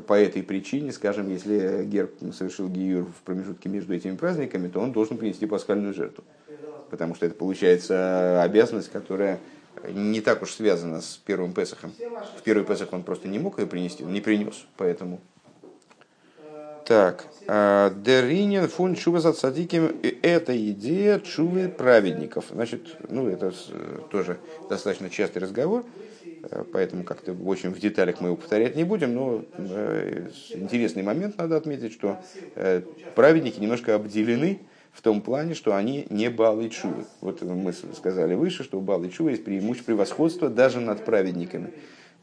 по 0.07 0.12
этой 0.12 0.42
причине, 0.42 0.92
скажем, 0.92 1.31
если 1.31 1.85
герб 1.85 2.12
совершил 2.35 2.68
гиюр 2.68 3.07
в 3.07 3.22
промежутке 3.25 3.70
между 3.70 3.94
этими 3.94 4.16
праздниками, 4.16 4.68
то 4.68 4.81
он 4.81 4.92
должен 4.92 5.16
принести 5.16 5.46
пасхальную 5.46 5.94
жертву. 5.94 6.25
Потому 6.90 7.14
что 7.14 7.25
это 7.25 7.35
получается 7.35 8.42
обязанность, 8.42 8.92
которая 8.92 9.40
не 9.88 10.21
так 10.21 10.42
уж 10.42 10.53
связано 10.53 11.01
с 11.01 11.21
первым 11.25 11.53
Песохом. 11.53 11.92
В 12.38 12.42
первый 12.42 12.64
Песох 12.64 12.92
он 12.92 13.03
просто 13.03 13.29
не 13.29 13.38
мог 13.38 13.59
ее 13.59 13.66
принести, 13.66 14.05
не 14.05 14.21
принес, 14.21 14.64
поэтому. 14.77 15.21
Так, 16.85 17.27
а, 17.47 17.90
Деринин 17.90 18.66
фун 18.68 18.97
чува 18.97 19.21
за 19.21 19.33
цадиким. 19.33 19.97
Это 20.23 20.57
идея 20.71 21.21
чувы 21.21 21.68
праведников. 21.68 22.47
Значит, 22.51 22.97
ну 23.09 23.29
это 23.29 23.53
тоже 24.11 24.38
достаточно 24.68 25.09
частый 25.09 25.42
разговор, 25.42 25.85
э, 26.25 26.64
поэтому 26.73 27.05
как-то 27.05 27.33
очень 27.33 27.71
в 27.71 27.79
деталях 27.79 28.21
мы 28.21 28.29
его 28.29 28.37
повторять 28.37 28.75
не 28.75 28.83
будем, 28.83 29.14
но 29.14 29.45
э, 29.57 30.29
интересный 30.51 31.05
момент 31.05 31.38
надо 31.38 31.57
отметить, 31.57 31.92
что 31.92 32.21
э, 32.57 32.83
праведники 33.14 33.61
немножко 33.61 33.95
обделены 33.95 34.61
в 34.92 35.00
том 35.00 35.22
плане, 35.22 35.55
что 35.55 35.74
они 35.74 36.07
не 36.11 36.28
балы 36.28 36.68
чувы. 36.68 37.05
Вот 37.20 37.42
мы 37.42 37.72
сказали 37.72 38.35
выше, 38.35 38.62
что 38.62 38.78
у 38.78 38.83
балы 38.83 39.09
чувы 39.09 39.31
есть 39.31 39.44
преимущество 39.44 39.92
превосходство 39.92 40.48
даже 40.48 40.81
над 40.81 41.05
праведниками. 41.05 41.72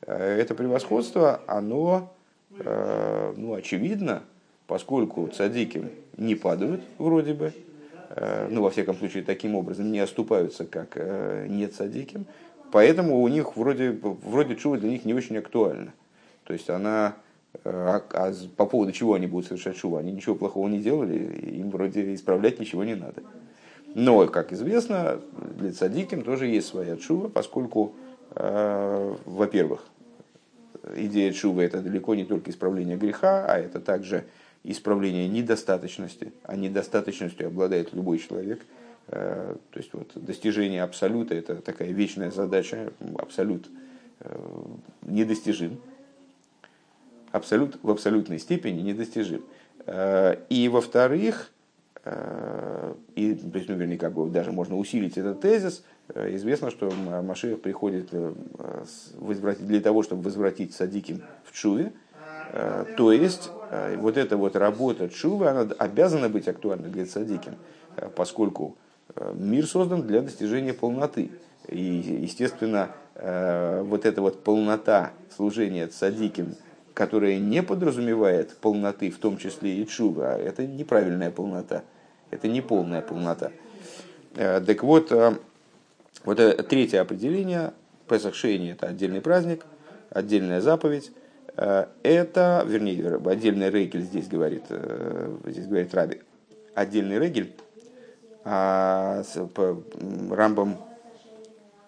Э, 0.02 0.38
это 0.40 0.56
превосходство, 0.56 1.42
оно 1.48 2.14
э, 2.58 3.34
ну, 3.36 3.56
очевидно, 3.56 4.24
поскольку 4.68 5.28
цадики 5.28 5.90
не 6.18 6.36
падают 6.36 6.82
вроде 7.00 7.34
бы, 7.34 7.54
э, 8.12 8.48
ну, 8.52 8.62
во 8.62 8.70
всяком 8.70 8.96
случае, 8.96 9.24
таким 9.24 9.56
образом 9.56 9.92
не 9.92 10.00
оступаются, 10.00 10.66
как 10.66 10.96
не 11.48 11.68
цадиким, 11.68 12.26
поэтому 12.72 13.22
у 13.22 13.28
них 13.28 13.58
вроде, 13.58 13.92
вроде 13.92 14.56
чува 14.56 14.78
для 14.78 14.90
них 14.90 15.06
не 15.06 15.16
очень 15.16 15.38
актуальна. 15.38 15.92
То 16.44 16.54
есть 16.54 16.70
она 16.70 17.16
а, 17.64 18.02
а 18.14 18.34
по 18.56 18.66
поводу 18.66 18.92
чего 18.92 19.14
они 19.14 19.28
будут 19.28 19.48
совершать 19.48 19.78
шуву? 19.78 19.98
Они 19.98 20.12
ничего 20.12 20.36
плохого 20.36 20.68
не 20.68 20.80
делали, 20.80 21.18
им 21.58 21.70
вроде 21.72 22.14
исправлять 22.14 22.60
ничего 22.60 22.84
не 22.84 22.96
надо. 22.96 23.24
Но, 23.96 24.28
как 24.28 24.54
известно, 24.54 25.20
для 25.58 25.72
цадиким 25.72 26.22
тоже 26.22 26.48
есть 26.48 26.68
своя 26.68 26.96
чува, 26.96 27.28
поскольку, 27.28 27.96
э, 28.36 29.16
во-первых, 29.26 29.84
идея 30.96 31.32
чува 31.34 31.62
это 31.62 31.82
далеко 31.82 32.16
не 32.16 32.26
только 32.26 32.52
исправление 32.52 32.98
греха, 32.98 33.46
а 33.48 33.58
это 33.58 33.80
также 33.80 34.26
исправление 34.64 35.28
недостаточности, 35.28 36.34
а 36.44 36.56
недостаточностью 36.56 37.48
обладает 37.48 37.94
любой 37.94 38.20
человек. 38.20 38.62
Э, 39.08 39.56
то 39.72 39.80
есть 39.80 39.92
вот, 39.94 40.12
достижение 40.14 40.84
абсолюта 40.84 41.34
это 41.34 41.56
такая 41.56 41.90
вечная 41.92 42.30
задача, 42.30 42.94
абсолют 43.18 43.68
э, 44.20 44.40
недостижим 45.02 45.80
абсолют 47.32 47.80
в 47.82 47.90
абсолютной 47.90 48.40
степени 48.40 48.82
недостижим. 48.82 49.44
Э, 49.86 50.38
и 50.50 50.68
во-вторых, 50.70 51.52
э, 52.04 52.94
и, 53.16 53.36
то 53.36 53.60
ну, 53.68 53.76
вернее, 53.76 53.98
как 53.98 54.14
бы 54.14 54.30
даже 54.30 54.52
можно 54.52 54.78
усилить 54.78 55.18
этот 55.18 55.42
тезис, 55.42 55.84
э, 56.14 56.36
известно, 56.36 56.70
что 56.70 56.92
Машиах 56.92 57.62
приходит 57.62 58.10
для 59.60 59.82
того, 59.82 60.04
чтобы 60.04 60.24
возвратить 60.24 60.74
садиким 60.74 61.22
в 61.44 61.54
чуве, 61.54 61.92
то 62.98 63.12
есть 63.12 63.52
вот 63.98 64.18
эта 64.18 64.36
вот 64.36 64.56
работа 64.56 65.08
чувы, 65.08 65.50
она 65.50 65.68
обязана 65.78 66.30
быть 66.30 66.48
актуальной 66.48 66.90
для 66.90 67.06
садиким, 67.06 67.54
поскольку 68.16 68.76
мир 69.36 69.68
создан 69.68 70.08
для 70.08 70.22
достижения 70.22 70.74
полноты. 70.74 71.30
И, 71.68 71.80
естественно, 71.80 72.90
вот 73.14 74.08
эта 74.08 74.24
вот 74.24 74.44
полнота 74.44 75.12
служения 75.30 75.88
садиким 75.90 76.56
которая 76.94 77.38
не 77.38 77.64
подразумевает 77.64 78.56
полноты, 78.58 79.10
в 79.10 79.18
том 79.18 79.38
числе 79.38 79.78
и 79.78 79.88
чува, 79.88 80.38
это 80.38 80.66
неправильная 80.66 81.32
полнота, 81.32 81.84
это 82.32 82.48
не 82.48 82.62
полная 82.62 83.02
полнота. 83.02 83.52
Так 84.36 84.84
вот, 84.84 85.12
вот 86.24 86.40
это 86.40 86.64
третье 86.64 87.02
определение, 87.02 87.74
Песах 88.08 88.36
Шейни– 88.36 88.72
это 88.74 88.88
отдельный 88.88 89.22
праздник, 89.22 89.66
отдельная 90.10 90.62
заповедь, 90.62 91.12
это, 91.56 92.64
вернее, 92.68 93.20
отдельный 93.26 93.70
регель 93.70 94.02
здесь 94.02 94.28
говорит, 94.28 94.64
здесь 95.46 95.68
говорит 95.68 95.94
Раби, 95.94 96.22
отдельный 96.76 97.20
регель, 97.20 97.54
а 98.44 99.24
Рамбам 100.30 100.78
Э, 100.78 100.89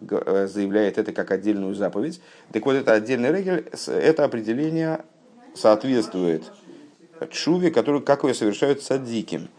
заявляет 0.01 0.97
это 0.97 1.11
как 1.11 1.31
отдельную 1.31 1.75
заповедь. 1.75 2.21
Так 2.51 2.65
вот, 2.65 2.75
это 2.75 2.93
отдельный 2.93 3.31
регель, 3.31 3.65
это 3.87 4.23
определение 4.23 5.01
соответствует 5.55 6.43
чуве, 7.29 7.71
который, 7.71 8.01
как 8.01 8.23
ее 8.23 8.33
совершают 8.33 8.81
садиким. 8.81 9.49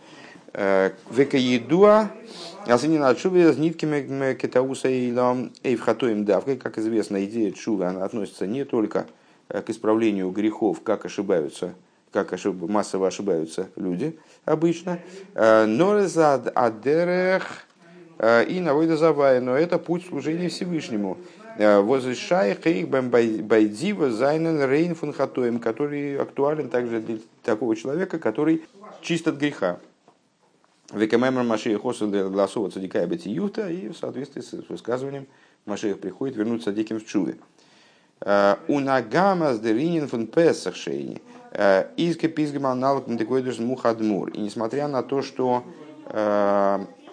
Э, 0.54 0.90
Века 1.10 1.36
едуа, 1.36 2.10
асанина 2.66 3.14
чуве 3.14 3.52
с 3.52 3.56
нитками 3.56 4.34
кетауса 4.34 4.88
и 4.88 5.14
эйвхатоем 5.62 6.24
давкой. 6.24 6.56
Как 6.56 6.78
известно, 6.78 7.24
идея 7.24 7.52
чувы, 7.52 7.86
она 7.86 8.04
относится 8.04 8.46
не 8.46 8.64
только 8.64 9.06
э, 9.48 9.62
к 9.62 9.70
исправлению 9.70 10.30
грехов, 10.30 10.82
как 10.82 11.04
ошибаются 11.04 11.74
как 12.12 12.34
ошиб, 12.34 12.60
массово 12.68 13.06
ошибаются 13.06 13.70
люди 13.74 14.18
обычно, 14.44 14.98
но 15.34 16.06
за 16.06 16.34
адерех 16.34 17.42
Э, 17.44 17.71
и 18.48 18.60
навойда 18.60 18.96
завая, 18.96 19.40
но 19.40 19.56
это 19.56 19.78
путь 19.78 20.06
служения 20.06 20.48
Всевышнему. 20.48 21.18
Э, 21.58 21.80
Возрешай 21.80 22.56
хейх 22.62 22.88
байдива 22.88 24.10
зайнен 24.10 24.62
рейн 24.62 24.94
фун 24.94 25.12
хатоем, 25.12 25.58
который 25.58 26.16
актуален 26.18 26.68
также 26.68 27.00
для 27.00 27.18
такого 27.42 27.76
человека, 27.76 28.18
который 28.18 28.62
чист 29.00 29.26
от 29.28 29.36
греха. 29.36 29.80
Векамемер 30.92 31.42
Машея 31.42 31.78
Хосел 31.78 32.08
голосова 32.10 32.70
цадика 32.70 33.02
и 33.02 33.30
юта, 33.30 33.68
и 33.68 33.88
в 33.88 33.96
соответствии 33.96 34.40
с 34.40 34.52
высказыванием 34.68 35.26
Машеях 35.66 35.98
приходит 35.98 36.36
вернуться 36.36 36.72
диким 36.72 37.00
в 37.00 37.06
чуве. 37.06 37.38
Э, 38.20 38.56
Унагама 38.68 39.54
с 39.54 39.60
деринин 39.60 40.06
фун 40.08 40.26
песах 40.26 40.76
шейни. 40.76 41.20
Изка 41.98 42.28
пизгама 42.28 42.70
аналог 42.70 43.08
мухадмур. 43.08 44.30
И 44.30 44.40
несмотря 44.40 44.88
на 44.88 45.02
то, 45.02 45.20
что 45.20 45.64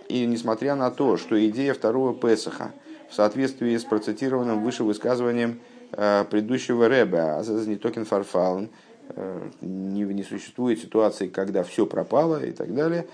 и 0.09 0.25
несмотря 0.25 0.75
на 0.75 0.91
то, 0.91 1.17
что 1.17 1.47
идея 1.47 1.73
второго 1.73 2.13
Песаха 2.13 2.71
в 3.09 3.13
соответствии 3.13 3.77
с 3.77 3.83
процитированным 3.83 4.63
выше 4.63 4.83
высказыванием 4.83 5.61
э, 5.91 6.25
предыдущего 6.29 6.89
Рэба, 6.89 7.37
Азаз 7.37 7.67
не 7.67 7.75
токен 7.75 8.05
фарфалн, 8.05 8.69
э, 9.09 9.49
не, 9.61 10.01
не 10.01 10.23
существует 10.23 10.79
ситуации, 10.79 11.27
когда 11.27 11.63
все 11.63 11.85
пропало 11.85 12.43
и 12.43 12.51
так 12.51 12.73
далее. 12.73 13.05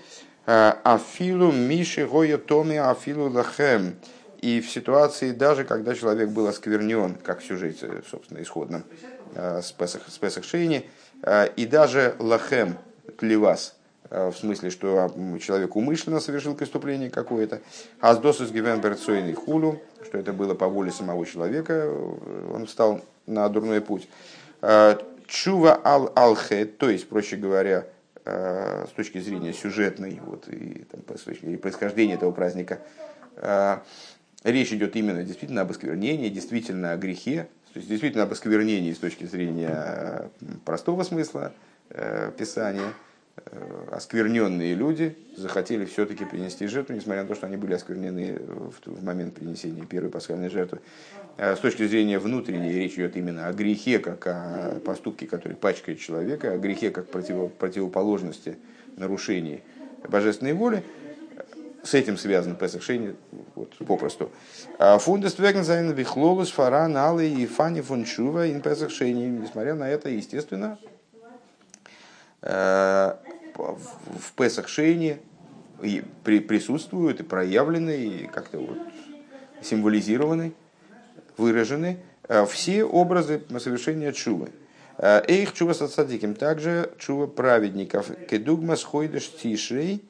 Э, 0.46 0.72
афилу 0.84 1.52
миши 1.52 2.06
гоя 2.06 2.38
томи 2.38 2.78
афилу 2.78 3.30
лахем. 3.30 3.96
И 4.40 4.60
в 4.60 4.70
ситуации 4.70 5.32
даже, 5.32 5.64
когда 5.64 5.94
человек 5.94 6.30
был 6.30 6.46
осквернен, 6.46 7.14
как 7.22 7.40
в 7.40 7.46
сюжете, 7.46 8.02
собственно, 8.10 8.42
исходном, 8.42 8.84
с 9.34 9.72
Песах, 9.72 10.02
с 10.08 10.18
Песах 10.18 10.44
Шейни, 10.44 10.88
и 11.56 11.66
даже 11.66 12.14
лахем, 12.18 12.76
тлевас, 13.18 13.75
в 14.10 14.34
смысле, 14.34 14.70
что 14.70 15.04
а, 15.04 15.38
человек 15.38 15.76
умышленно 15.76 16.20
совершил 16.20 16.54
преступление 16.54 17.10
какое-то, 17.10 17.60
аздосус 18.00 18.50
гивен 18.50 18.80
перцойный 18.80 19.34
хулу, 19.34 19.80
что 20.04 20.18
это 20.18 20.32
было 20.32 20.54
по 20.54 20.68
воле 20.68 20.92
самого 20.92 21.24
человека, 21.26 21.72
э, 21.72 22.50
он 22.52 22.66
встал 22.66 23.00
на 23.26 23.48
дурной 23.48 23.80
путь. 23.80 24.08
Э, 24.62 24.96
чува 25.26 25.80
ал 25.82 26.12
алхе, 26.14 26.66
то 26.66 26.88
есть, 26.88 27.08
проще 27.08 27.36
говоря, 27.36 27.86
с 28.24 28.90
точки 28.96 29.18
зрения 29.18 29.52
сюжетной 29.52 30.20
вот, 30.24 30.48
и, 30.48 30.84
там, 30.90 31.00
и 31.42 31.56
происхождения 31.56 32.14
этого 32.14 32.32
праздника, 32.32 32.80
речь 34.42 34.72
идет 34.72 34.96
именно 34.96 35.22
действительно 35.22 35.60
об 35.60 35.70
осквернении, 35.70 36.28
действительно 36.28 36.90
о 36.90 36.96
грехе, 36.96 37.46
то 37.72 37.76
есть 37.78 37.88
действительно 37.88 38.24
об 38.24 38.32
осквернении 38.32 38.92
с 38.92 38.98
точки 38.98 39.22
зрения 39.26 40.28
простого 40.64 41.04
смысла 41.04 41.52
Писания– 42.36 42.92
Э, 43.05 43.05
оскверненные 43.90 44.74
люди 44.74 45.16
захотели 45.36 45.84
все-таки 45.84 46.24
принести 46.24 46.66
жертву, 46.66 46.94
несмотря 46.94 47.22
на 47.22 47.28
то, 47.28 47.34
что 47.34 47.46
они 47.46 47.56
были 47.56 47.74
осквернены 47.74 48.38
в 48.84 49.04
момент 49.04 49.34
принесения 49.34 49.84
первой 49.84 50.10
пасхальной 50.10 50.48
жертвы. 50.48 50.80
Э, 51.36 51.54
с 51.54 51.58
точки 51.58 51.86
зрения 51.86 52.18
внутренней 52.18 52.72
речь 52.72 52.94
идет 52.94 53.16
именно 53.16 53.48
о 53.48 53.52
грехе, 53.52 53.98
как 53.98 54.26
о 54.26 54.80
поступке, 54.84 55.26
который 55.26 55.56
пачкает 55.56 56.00
человека, 56.00 56.52
о 56.52 56.58
грехе 56.58 56.90
как 56.90 57.08
против, 57.08 57.52
противоположности 57.52 58.56
нарушений 58.96 59.62
божественной 60.08 60.54
воли. 60.54 60.82
С 61.82 61.94
этим 61.94 62.16
связан 62.16 62.56
Песах 62.56 62.82
вот, 63.54 63.76
попросту. 63.86 64.32
А 64.78 64.98
Фундест 64.98 65.38
Вегнзайн 65.38 65.92
Вихлолус 65.92 66.50
Фаран 66.50 66.96
Алы 66.96 67.28
и 67.28 67.46
Фани 67.46 67.80
Фунчува 67.80 68.50
ин. 68.50 68.60
Несмотря 68.60 69.74
на 69.74 69.88
это, 69.88 70.08
естественно, 70.08 70.78
э, 72.42 73.14
в 73.56 74.32
Песах 74.36 74.68
Шейне 74.68 75.18
присутствуют 76.24 77.20
и 77.20 77.22
проявлены, 77.22 77.96
и 77.96 78.26
как-то 78.26 78.58
вот 78.58 78.78
символизированы, 79.62 80.52
выражены 81.36 81.98
э, 82.28 82.46
все 82.46 82.84
образы 82.84 83.42
совершения 83.58 84.12
чувы. 84.12 84.50
Э, 84.98 85.22
Эйх 85.26 85.52
чува 85.52 85.74
с 85.74 85.86
садиким, 85.88 86.34
также 86.34 86.90
чува 86.98 87.26
праведников. 87.26 88.10
Кедугма 88.28 88.76
схойдыш 88.76 89.30
тишей, 89.30 90.02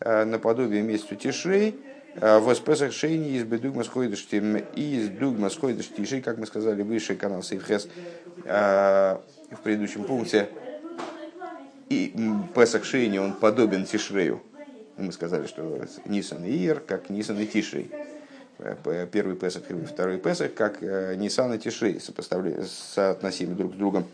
э, 0.00 0.24
наподобие 0.24 0.82
месяцу 0.82 1.16
тишей, 1.16 1.76
в 2.16 2.54
Песах 2.64 2.92
Шейни 2.92 3.36
из 3.36 3.42
Бедугма 3.42 3.82
схойдыш 3.82 4.24
тим, 4.26 4.56
из 4.56 5.08
Дугма 5.08 5.50
схойдыш 5.50 5.88
тишей, 5.88 6.22
как 6.22 6.38
мы 6.38 6.46
сказали 6.46 6.82
выше, 6.82 7.16
канал 7.16 7.42
Сейфхес 7.42 7.88
в 8.44 9.20
предыдущем 9.64 10.04
пункте, 10.04 10.48
и 11.94 12.14
Песах 12.54 12.84
Шейни, 12.84 13.18
он 13.18 13.34
подобен 13.34 13.84
Тишрею. 13.84 14.42
Мы 14.96 15.12
сказали, 15.12 15.46
что 15.46 15.84
Нисан 16.06 16.44
и 16.44 16.50
Ир, 16.50 16.80
как 16.80 17.10
Нисан 17.10 17.38
и 17.40 17.46
Тишрей. 17.46 17.90
Первый 19.10 19.34
Песах 19.34 19.70
и 19.70 19.74
второй 19.84 20.18
Песах, 20.18 20.54
как 20.54 20.82
э, 20.82 21.16
Нисан 21.16 21.52
и 21.54 21.58
Тишрей, 21.58 22.00
соотносимы 22.00 23.54
друг 23.54 23.74
с 23.74 23.76
другом. 23.76 24.04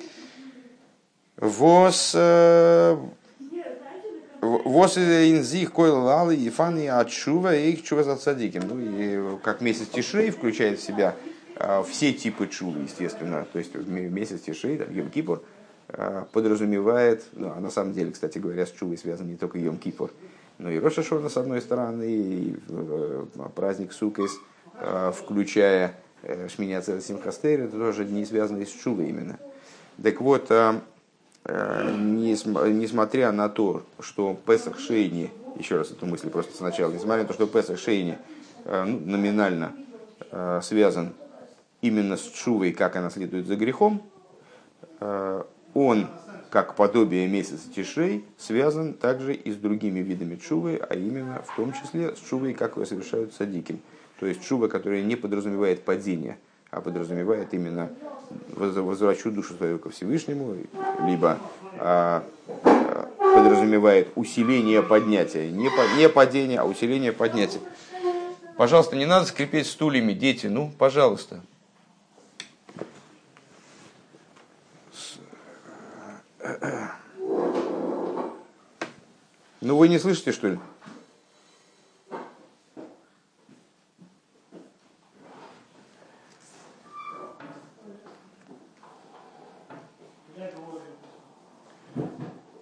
Вос 1.36 2.12
э, 2.14 2.96
Вос 4.40 4.96
инзих 4.96 5.72
койл 5.72 6.00
лалы 6.00 6.34
и 6.34 6.48
фаны 6.48 6.88
отшува 6.88 7.54
и 7.54 7.72
их 7.72 7.82
чува 7.82 8.02
за 8.04 8.16
цадиким. 8.16 8.62
Ну 8.66 8.80
и 8.80 9.38
как 9.42 9.60
месяц 9.60 9.88
Тишрей 9.88 10.30
включает 10.30 10.78
в 10.78 10.82
себя 10.82 11.14
э, 11.56 11.82
все 11.88 12.14
типы 12.14 12.46
чувы, 12.46 12.80
естественно. 12.80 13.46
То 13.52 13.58
есть 13.58 13.74
месяц 13.74 14.40
Тишрей, 14.40 14.80
Йом 14.90 15.10
Кипур, 15.10 15.42
Э, 15.42 15.59
подразумевает, 16.32 17.24
ну, 17.32 17.52
а 17.56 17.60
на 17.60 17.70
самом 17.70 17.92
деле, 17.92 18.12
кстати 18.12 18.38
говоря, 18.38 18.66
с 18.66 18.70
Чувой 18.70 18.96
связан 18.96 19.28
не 19.28 19.36
только 19.36 19.58
Йом 19.58 19.78
Кипур, 19.78 20.10
но 20.58 20.70
и 20.70 20.78
Роша 20.78 21.02
Шона 21.02 21.28
с 21.28 21.36
одной 21.36 21.60
стороны, 21.60 22.04
и 22.06 22.56
э, 22.68 23.24
праздник 23.54 23.92
Сукес, 23.92 24.32
э, 24.74 25.12
включая 25.16 25.94
Шминяца 26.54 27.00
Симхастейр, 27.00 27.62
это 27.62 27.78
тоже 27.78 28.04
не 28.04 28.26
связано 28.26 28.64
с 28.64 28.68
Чувой 28.68 29.08
именно. 29.08 29.38
Так 30.02 30.20
вот, 30.20 30.50
несмотря 31.46 33.32
на 33.32 33.48
то, 33.48 33.84
что 34.00 34.38
Песах 34.46 34.78
Шейни, 34.78 35.30
еще 35.56 35.78
раз 35.78 35.90
эту 35.90 36.04
мысль 36.04 36.28
просто 36.28 36.54
сначала, 36.54 36.92
несмотря 36.92 37.22
на 37.22 37.28
то, 37.28 37.32
что 37.32 37.46
Песах 37.46 37.78
Шейни 37.78 38.18
ну, 38.66 38.84
номинально 38.84 39.72
связан 40.62 41.14
именно 41.80 42.18
с 42.18 42.22
Чувой, 42.22 42.72
как 42.72 42.96
она 42.96 43.08
следует 43.08 43.46
за 43.46 43.56
грехом, 43.56 44.02
он, 45.74 46.06
как 46.50 46.74
подобие 46.74 47.28
месяца 47.28 47.72
Тишей, 47.74 48.24
связан 48.38 48.94
также 48.94 49.34
и 49.34 49.50
с 49.52 49.56
другими 49.56 50.00
видами 50.00 50.36
чувы, 50.36 50.80
а 50.88 50.94
именно 50.94 51.42
в 51.46 51.56
том 51.56 51.72
числе 51.72 52.14
с 52.14 52.18
чувой, 52.18 52.54
как 52.54 52.76
его 52.76 52.84
совершают 52.84 53.34
садиким. 53.34 53.80
То 54.18 54.26
есть 54.26 54.44
чува, 54.44 54.68
которая 54.68 55.02
не 55.02 55.16
подразумевает 55.16 55.82
падение, 55.82 56.38
а 56.70 56.80
подразумевает 56.80 57.54
именно 57.54 57.90
возвращу 58.50 59.30
душу 59.30 59.54
свою 59.54 59.78
ко 59.78 59.90
Всевышнему, 59.90 60.56
либо 61.06 61.38
а, 61.78 62.22
подразумевает 63.18 64.08
усиление 64.14 64.82
поднятия. 64.82 65.50
Не, 65.50 65.70
по, 65.70 65.98
не 65.98 66.08
падение, 66.08 66.60
а 66.60 66.64
усиление 66.64 67.12
поднятия. 67.12 67.60
Пожалуйста, 68.56 68.96
не 68.96 69.06
надо 69.06 69.26
скрипеть 69.26 69.66
стульями, 69.66 70.12
дети, 70.12 70.46
ну, 70.46 70.70
пожалуйста. 70.76 71.40
Ну 79.62 79.76
вы 79.76 79.88
не 79.88 79.98
слышите, 79.98 80.32
что 80.32 80.48
ли? 80.48 80.58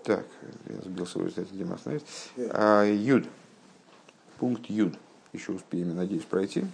Так, 0.03 0.27
я 0.69 0.81
сбился 0.81 1.19
уже, 1.21 1.31
где 1.31 1.65
мы 1.65 1.75
остановились. 1.75 2.31
А, 2.51 2.83
юд. 2.83 3.27
Пункт 4.39 4.69
Юд. 4.69 4.95
Еще 5.33 5.53
успеем, 5.53 5.95
надеюсь, 5.95 6.25
пройти. 6.25 6.65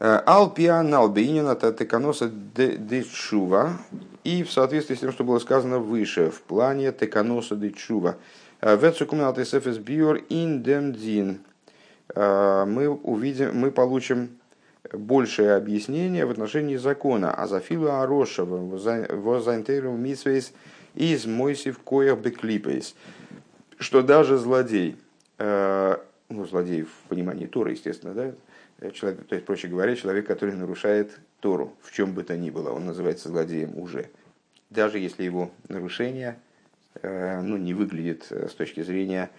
Алпиан 0.00 0.92
Албинина 0.94 1.54
Теканоса 1.54 2.28
Дечува. 2.28 3.78
И 4.24 4.42
в 4.42 4.50
соответствии 4.50 4.94
с 4.94 5.00
тем, 5.00 5.12
что 5.12 5.24
было 5.24 5.38
сказано 5.38 5.78
выше, 5.78 6.30
в 6.30 6.40
плане 6.42 6.90
Теканоса 6.92 7.54
Дечува. 7.54 8.16
Вецукумнат 8.62 9.38
СФС 9.38 9.76
Биор 9.76 10.20
Индемдин. 10.30 11.40
Мы 12.14 12.88
увидим, 12.88 13.56
мы 13.56 13.70
получим 13.70 14.30
большее 14.92 15.54
объяснение 15.54 16.24
в 16.24 16.30
отношении 16.30 16.76
закона. 16.76 17.32
А 17.32 17.46
зафилу 17.46 17.90
Арошева 17.90 18.56
возайнтеру 19.16 19.92
мисвейс 19.92 20.52
из 20.94 21.26
Мойсив 21.26 21.78
коях 21.78 22.18
беклипейс. 22.18 22.94
Что 23.78 24.02
даже 24.02 24.36
злодей, 24.36 24.96
э, 25.38 25.96
ну, 26.28 26.44
злодей 26.46 26.82
в 26.82 27.08
понимании 27.08 27.46
Тора, 27.46 27.70
естественно, 27.70 28.12
да, 28.12 28.32
человек, 28.92 29.26
то 29.26 29.34
есть, 29.34 29.46
проще 29.46 29.68
говоря, 29.68 29.94
человек, 29.94 30.26
который 30.26 30.54
нарушает 30.54 31.18
Тору, 31.40 31.74
в 31.82 31.92
чем 31.92 32.14
бы 32.14 32.22
то 32.22 32.36
ни 32.36 32.50
было, 32.50 32.70
он 32.70 32.86
называется 32.86 33.28
злодеем 33.28 33.78
уже. 33.78 34.10
Даже 34.70 34.98
если 34.98 35.24
его 35.24 35.50
нарушение 35.68 36.38
э, 37.02 37.40
ну, 37.40 37.56
не 37.56 37.74
выглядит 37.74 38.26
э, 38.30 38.48
с 38.48 38.54
точки 38.54 38.82
зрения 38.82 39.30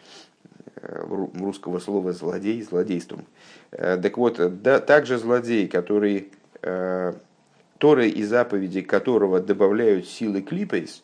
э, 0.76 1.04
русского 1.40 1.80
слова 1.80 2.12
злодей 2.14 2.62
злодейством. 2.62 3.26
Так 3.72 4.18
вот, 4.18 4.62
да, 4.62 4.80
также 4.80 5.18
злодей, 5.18 5.68
который 5.70 6.30
Торы 6.62 8.10
и 8.10 8.24
заповеди 8.24 8.82
которого 8.82 9.40
добавляют 9.40 10.08
силы 10.08 10.42
клипейс, 10.42 11.04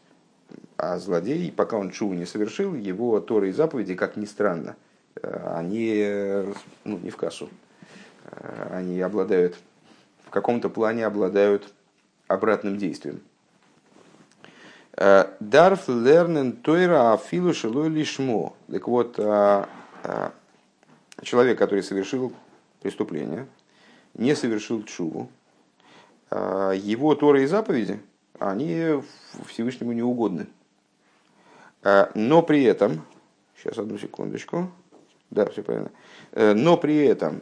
а 0.75 0.99
злодей, 0.99 1.51
пока 1.51 1.77
он 1.77 1.91
чуву 1.91 2.13
не 2.13 2.25
совершил, 2.25 2.75
его 2.75 3.19
Торы 3.21 3.49
и 3.49 3.53
заповеди, 3.53 3.95
как 3.95 4.17
ни 4.17 4.25
странно, 4.25 4.75
они 5.21 6.43
ну, 6.83 6.99
не 6.99 7.09
в 7.09 7.15
кассу. 7.15 7.49
Э, 8.31 8.77
они 8.77 8.99
обладают, 9.01 9.57
в 10.25 10.29
каком-то 10.29 10.69
плане 10.69 11.05
обладают 11.05 11.73
обратным 12.27 12.77
действием. 12.77 13.21
Э, 14.93 15.27
Дарф 15.39 15.87
лернен 15.87 16.53
тойра 16.53 17.13
афилу 17.13 17.51
лишмо. 17.87 18.55
Так 18.69 18.87
вот, 18.87 19.15
э, 19.17 19.65
человек, 21.21 21.57
который 21.57 21.83
совершил 21.83 22.33
преступление, 22.81 23.47
не 24.13 24.35
совершил 24.35 24.83
чуву, 24.83 25.29
его 26.31 27.15
Торы 27.15 27.43
и 27.43 27.45
заповеди, 27.45 27.99
они 28.37 29.01
Всевышнему 29.47 29.93
не 29.93 30.03
угодны. 30.03 30.47
Но 32.13 32.41
при 32.41 32.63
этом, 32.63 33.05
сейчас 33.57 33.77
одну 33.77 33.97
секундочку, 33.97 34.69
да, 35.29 35.45
все 35.45 35.63
правильно, 35.63 35.91
но 36.33 36.77
при 36.77 37.05
этом 37.05 37.41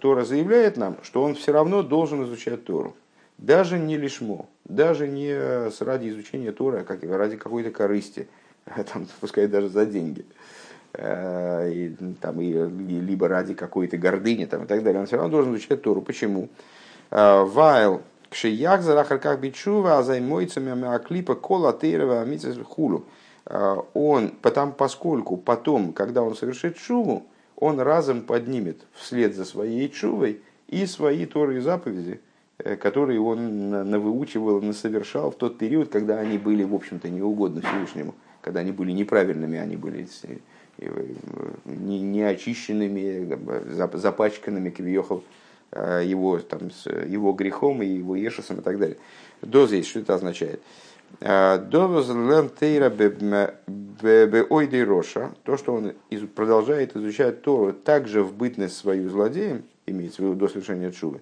Тора 0.00 0.24
заявляет 0.24 0.76
нам, 0.76 0.96
что 1.02 1.22
он 1.22 1.34
все 1.34 1.52
равно 1.52 1.82
должен 1.82 2.24
изучать 2.24 2.64
Тору. 2.64 2.94
Даже 3.38 3.78
не 3.78 3.96
лишмо, 3.96 4.46
даже 4.64 5.08
не 5.08 5.34
ради 5.82 6.08
изучения 6.08 6.52
Тора, 6.52 6.80
а 6.80 6.84
как 6.84 7.02
ради 7.02 7.36
какой-то 7.36 7.70
корысти, 7.70 8.28
там, 8.92 9.06
пускай 9.20 9.46
даже 9.48 9.68
за 9.68 9.86
деньги. 9.86 10.24
А, 10.92 11.68
и, 11.68 11.90
там, 12.20 12.40
и, 12.40 12.52
либо 12.52 13.26
ради 13.28 13.54
какой-то 13.54 13.96
гордыни 13.96 14.44
там, 14.44 14.64
и 14.64 14.66
так 14.66 14.82
далее. 14.84 15.00
Он 15.00 15.06
все 15.06 15.16
равно 15.16 15.30
должен 15.30 15.52
изучать 15.54 15.82
Тору. 15.82 16.00
Почему? 16.00 16.48
А, 17.10 17.44
Вайл 17.44 18.02
кшиях 18.34 18.82
зарахарках 18.82 19.38
бичува, 19.40 19.98
а 19.98 20.02
займойцами 20.02 20.94
аклипа 20.94 21.34
кола 21.34 21.72
тейрова 21.72 22.26
хулу. 22.64 23.04
Он, 23.94 24.30
потому, 24.42 24.72
поскольку 24.72 25.36
потом, 25.36 25.92
когда 25.92 26.22
он 26.22 26.34
совершит 26.34 26.78
шуву, 26.78 27.26
он 27.56 27.80
разом 27.80 28.22
поднимет 28.22 28.78
вслед 28.94 29.34
за 29.34 29.44
своей 29.44 29.88
чувой 29.88 30.40
и 30.68 30.86
свои 30.86 31.26
Торы 31.26 31.58
и 31.58 31.60
заповеди, 31.60 32.20
э, 32.58 32.76
которые 32.76 33.20
он 33.20 33.70
навыучивал, 33.70 34.60
насовершал 34.60 35.30
в 35.30 35.36
тот 35.36 35.58
период, 35.58 35.90
когда 35.90 36.18
они 36.18 36.38
были, 36.38 36.64
в 36.64 36.74
общем-то, 36.74 37.08
неугодны 37.08 37.60
Всевышнему, 37.62 38.14
когда 38.40 38.60
они 38.60 38.72
были 38.72 38.92
неправильными, 38.92 39.58
они 39.58 39.76
были 39.76 40.06
э, 40.78 40.88
неочищенными, 41.64 43.38
запачканными 43.96 44.70
квиехал 44.70 45.22
э, 45.70 46.02
его, 46.04 46.38
там, 46.38 46.70
его 47.06 47.32
грехом 47.32 47.82
и 47.82 47.86
его 47.86 48.16
ешесом 48.16 48.58
и 48.58 48.62
так 48.62 48.78
далее. 48.78 48.96
До 49.42 49.66
здесь 49.66 49.86
что 49.86 50.00
это 50.00 50.14
означает? 50.14 50.60
Роша, 54.84 55.32
то, 55.44 55.56
что 55.56 55.74
он 55.74 55.94
продолжает 56.34 56.96
изучать 56.96 57.42
Тору 57.42 57.72
также 57.72 58.22
в 58.22 58.34
бытность 58.34 58.76
свою 58.76 59.08
злодеем, 59.08 59.64
имеется 59.86 60.22
в 60.22 60.24
виду 60.26 60.34
до 60.34 60.48
совершения 60.48 60.90
чувы, 60.90 61.20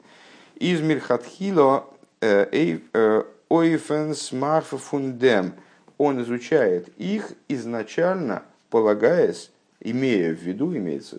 из 0.56 0.80
мирхатхило 0.80 1.86
э, 2.20 2.78
э, 2.92 3.22
ойфенс 3.48 4.32
фундем, 4.62 5.54
он 5.98 6.22
изучает 6.22 6.88
их 6.98 7.32
изначально, 7.48 8.42
полагаясь, 8.70 9.50
имея 9.80 10.34
в 10.34 10.40
виду, 10.40 10.74
имеется, 10.76 11.16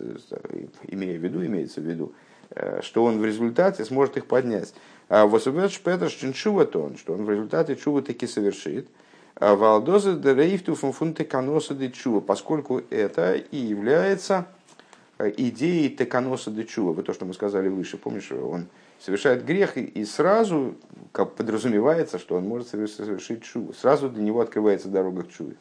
имея 0.88 1.18
в 1.18 1.22
виду, 1.22 1.44
имеется 1.44 1.80
в 1.80 1.84
виду, 1.84 2.12
э, 2.50 2.80
что 2.82 3.04
он 3.04 3.18
в 3.18 3.24
результате 3.24 3.84
сможет 3.84 4.16
их 4.16 4.26
поднять. 4.26 4.74
А 5.08 5.26
Восубет 5.26 5.70
шпетер 5.70 6.10
шчиншува 6.10 6.64
тон, 6.64 6.96
что 6.96 7.14
он 7.14 7.24
в 7.24 7.30
результате 7.30 7.76
чува 7.76 8.02
таки 8.02 8.26
совершит. 8.26 8.88
А 9.36 9.56
Валдоза 9.56 10.14
дерейфту 10.14 10.74
фунфунте 10.74 11.24
каноса 11.24 11.74
де 11.74 11.92
поскольку 12.26 12.82
это 12.90 13.34
и 13.34 13.56
является 13.56 14.46
э, 15.18 15.32
идеей 15.36 15.90
теканоса 15.90 16.50
де 16.50 16.64
чува. 16.64 16.92
Вот 16.92 17.06
то, 17.06 17.12
что 17.12 17.26
мы 17.26 17.34
сказали 17.34 17.68
выше, 17.68 17.96
помнишь, 17.96 18.30
он 18.32 18.68
совершает 19.00 19.44
грех 19.44 19.76
и 19.76 20.04
сразу 20.04 20.76
как 21.12 21.34
подразумевается, 21.34 22.18
что 22.18 22.36
он 22.36 22.44
может 22.44 22.68
совершить 22.68 23.42
чуву. 23.42 23.72
Сразу 23.72 24.08
для 24.08 24.22
него 24.22 24.40
открывается 24.40 24.88
дорога 24.88 25.24
к 25.24 25.30
чуве. 25.30 25.56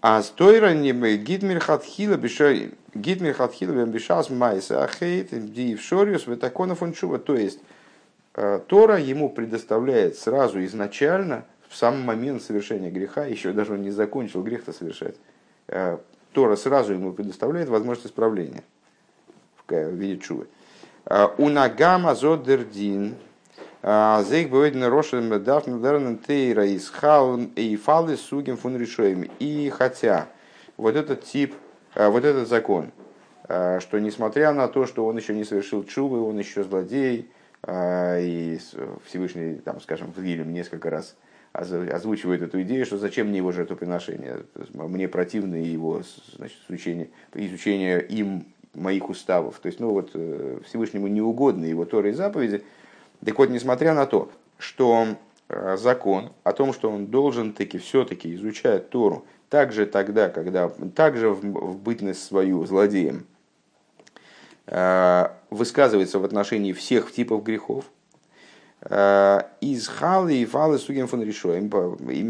А 0.00 0.22
стойра 0.22 0.74
не 0.74 0.92
гидмир 1.16 1.58
хатхила 1.58 2.16
бешай 2.16 2.72
гидмир 2.94 3.34
хатхила 3.34 3.84
бешас 3.84 4.30
майса 4.30 4.84
ахейт 4.84 5.30
диев 5.52 5.80
шориус 5.80 6.26
ветаконов 6.26 6.82
он 6.82 6.92
чува. 6.92 7.18
То 7.18 7.34
есть 7.34 7.58
э, 8.34 8.60
Тора 8.68 8.98
ему 8.98 9.28
предоставляет 9.28 10.16
сразу 10.16 10.64
изначально, 10.64 11.44
в 11.68 11.76
самый 11.76 12.04
момент 12.04 12.42
совершения 12.42 12.90
греха, 12.90 13.24
еще 13.24 13.52
даже 13.52 13.72
он 13.72 13.82
не 13.82 13.90
закончил 13.90 14.42
грех-то 14.42 14.72
совершать, 14.72 15.16
э, 15.66 15.98
Тора 16.32 16.54
сразу 16.54 16.92
ему 16.92 17.12
предоставляет 17.12 17.68
возможность 17.68 18.06
исправления 18.06 18.62
в 19.66 19.74
виде 19.74 20.18
чувы. 20.18 20.46
Э, 21.06 21.26
Унагама 21.38 22.14
зодердин 22.14 23.16
Зейк 23.82 24.50
бывает 24.50 24.74
рошен 24.74 25.42
дафн 25.42 25.80
дернен 25.80 26.18
тейра 26.18 26.66
из 26.66 26.90
хаун 26.90 27.52
и 27.54 27.76
фалы 27.76 28.16
сугим 28.16 28.56
фун 28.56 28.76
решоем. 28.76 29.30
И 29.38 29.70
хотя 29.70 30.26
вот 30.76 30.96
этот 30.96 31.22
тип, 31.22 31.54
э, 31.94 32.08
вот 32.08 32.24
этот 32.24 32.48
закон, 32.48 32.90
э, 33.48 33.78
что 33.80 34.00
несмотря 34.00 34.52
на 34.52 34.66
то, 34.66 34.84
что 34.84 35.06
он 35.06 35.16
еще 35.16 35.32
не 35.32 35.44
совершил 35.44 35.84
чувы, 35.84 36.20
он 36.20 36.38
еще 36.38 36.64
злодей, 36.64 37.30
э, 37.62 38.20
и 38.20 38.58
Всевышний, 39.04 39.56
там, 39.56 39.80
скажем, 39.80 40.12
в 40.12 40.18
Вильям 40.18 40.52
несколько 40.52 40.90
раз 40.90 41.16
озвучивает 41.52 42.42
эту 42.42 42.60
идею, 42.62 42.84
что 42.84 42.98
зачем 42.98 43.28
мне 43.28 43.38
его 43.38 43.52
жертвоприношение, 43.52 44.44
мне 44.74 45.08
противно 45.08 45.54
его 45.54 46.02
значит, 46.36 46.58
изучение, 46.68 47.10
изучение 47.34 48.04
им 48.04 48.44
моих 48.74 49.08
уставов. 49.08 49.58
То 49.60 49.66
есть, 49.66 49.80
ну 49.80 49.90
вот 49.90 50.10
Всевышнему 50.66 51.08
не 51.08 51.18
его 51.18 51.84
Торы 51.84 52.10
и 52.10 52.12
заповеди– 52.12 52.64
так 53.24 53.38
вот, 53.38 53.50
несмотря 53.50 53.94
на 53.94 54.06
то, 54.06 54.30
что 54.58 55.16
э, 55.48 55.76
закон 55.76 56.32
о 56.44 56.52
том, 56.52 56.72
что 56.72 56.90
он 56.90 57.06
должен 57.06 57.52
таки 57.52 57.78
все-таки 57.78 58.34
изучать 58.34 58.90
Тору, 58.90 59.24
также 59.48 59.86
тогда, 59.86 60.28
когда, 60.28 60.68
также 60.94 61.30
в, 61.30 61.40
в 61.40 61.78
бытность 61.78 62.22
свою 62.22 62.64
злодеем, 62.66 63.26
э, 64.66 65.28
высказывается 65.50 66.18
в 66.18 66.24
отношении 66.24 66.72
всех 66.72 67.10
типов 67.10 67.42
грехов, 67.42 67.86
э, 68.82 69.40
из 69.60 69.88
халы 69.88 70.36
и 70.36 70.44
фалы 70.44 70.78
сугем 70.78 71.08
фон 71.08 71.22
решоем 71.22 71.72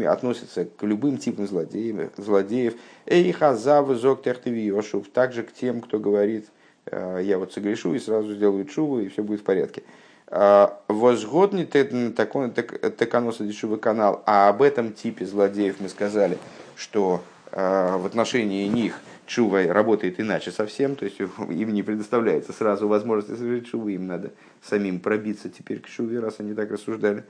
относится 0.07 0.65
к 0.65 0.83
любым 0.83 1.17
типам 1.17 1.47
злодеев, 1.47 2.11
злодеев. 2.17 2.73
Эй 3.05 3.31
хазав 3.31 3.89
зок 3.95 4.23
также 4.23 5.43
к 5.43 5.53
тем, 5.53 5.81
кто 5.81 5.99
говорит, 5.99 6.47
я 6.91 7.37
вот 7.37 7.53
согрешу 7.53 7.93
и 7.93 7.99
сразу 7.99 8.33
сделаю 8.33 8.65
чуву, 8.65 9.01
и 9.01 9.09
все 9.09 9.21
будет 9.21 9.41
в 9.41 9.43
порядке. 9.43 9.83
А, 10.31 10.79
возгодный 10.87 11.65
теканоса 11.65 13.43
дешевый 13.43 13.79
канал, 13.79 14.21
а 14.27 14.49
об 14.49 14.61
этом 14.61 14.93
типе 14.93 15.25
злодеев 15.25 15.77
мы 15.79 15.89
сказали, 15.89 16.37
что 16.75 17.23
а, 17.51 17.97
в 17.97 18.05
отношении 18.05 18.67
них 18.67 18.99
чува 19.25 19.63
работает 19.73 20.19
иначе 20.19 20.51
совсем, 20.51 20.95
то 20.95 21.05
есть 21.05 21.19
им 21.49 21.73
не 21.73 21.81
предоставляется 21.81 22.53
сразу 22.53 22.87
возможность 22.87 23.39
совершить 23.39 23.71
чуву, 23.71 23.89
им 23.89 24.05
надо 24.05 24.31
самим 24.61 24.99
пробиться 24.99 25.49
теперь 25.49 25.79
к 25.79 25.89
чуве, 25.89 26.19
раз 26.19 26.35
они 26.37 26.53
так 26.53 26.69
рассуждали. 26.69 27.23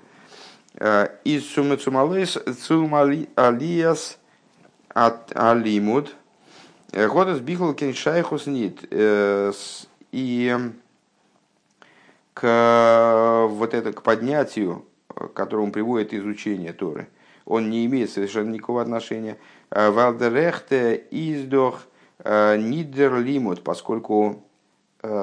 Из 1.24 1.50
сумецумалис 1.50 2.38
алиас 3.36 4.18
от 4.90 5.36
алимуд 5.36 6.14
годас 6.92 7.40
бихл 7.40 7.74
шайхус 7.94 8.46
нит 8.46 8.84
и 8.92 10.54
к 12.40 13.48
вот 13.50 13.74
это 13.74 13.92
к 13.92 14.02
поднятию, 14.02 14.86
к 15.08 15.34
которому 15.34 15.72
приводит 15.72 16.14
изучение 16.14 16.72
Торы, 16.72 17.08
он 17.46 17.70
не 17.70 17.86
имеет 17.86 18.10
совершенно 18.10 18.52
никакого 18.52 18.82
отношения. 18.82 19.38
Валдерехте 19.72 21.04
издох 21.12 21.88
нидерлимут, 22.24 23.64
поскольку 23.64 24.44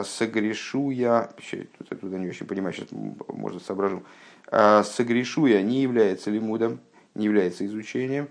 согрешу 0.04 0.90
я, 0.90 1.30
тут 1.78 1.88
я 1.90 1.96
туда 1.96 2.18
не 2.18 2.28
очень 2.28 2.46
понимаю, 2.46 2.74
сейчас 2.74 2.88
может 3.28 3.64
соображу, 3.64 4.02
согрешу 4.50 5.46
я 5.46 5.62
не 5.62 5.82
является 5.82 6.30
лимудом, 6.30 6.80
не 7.14 7.24
является 7.26 7.64
изучением. 7.64 8.28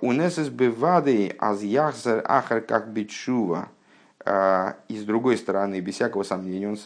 Унесес 0.00 0.48
бевады 0.48 1.34
аз 1.38 1.62
яхзар 1.62 2.22
ахар 2.26 2.60
как 2.60 2.92
бичува. 2.92 3.68
И 4.26 4.96
с 4.96 5.04
другой 5.04 5.36
стороны, 5.36 5.80
без 5.80 5.94
всякого 5.96 6.22
сомнения, 6.22 6.68
он 6.68 6.78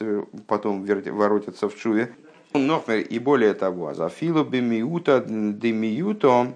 потом 0.47 0.85
воротится 0.85 1.69
в 1.69 1.77
чуве. 1.77 2.15
Нохмер, 2.55 3.01
и 3.01 3.19
более 3.19 3.55
того, 3.55 3.93
за 3.95 4.09
филу 4.09 4.43
бемиута 4.43 5.21
демиуто, 5.21 6.55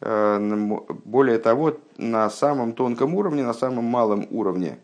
более 0.00 1.38
того, 1.38 1.78
на 1.96 2.30
самом 2.30 2.74
тонком 2.74 3.14
уровне, 3.14 3.42
на 3.42 3.54
самом 3.54 3.84
малом 3.84 4.26
уровне, 4.30 4.78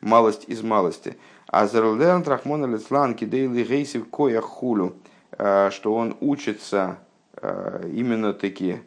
малость 0.00 0.44
из 0.46 0.62
малости. 0.62 1.16
Азерлерн 1.48 2.22
трахмона 2.22 2.66
лецлан 2.66 3.14
кидейли 3.14 3.64
гейсив 3.64 4.08
коя 4.08 4.40
хулю, 4.40 4.94
что 5.32 5.94
он 5.94 6.16
учится 6.20 6.98
именно 7.42 8.32
таки 8.32 8.80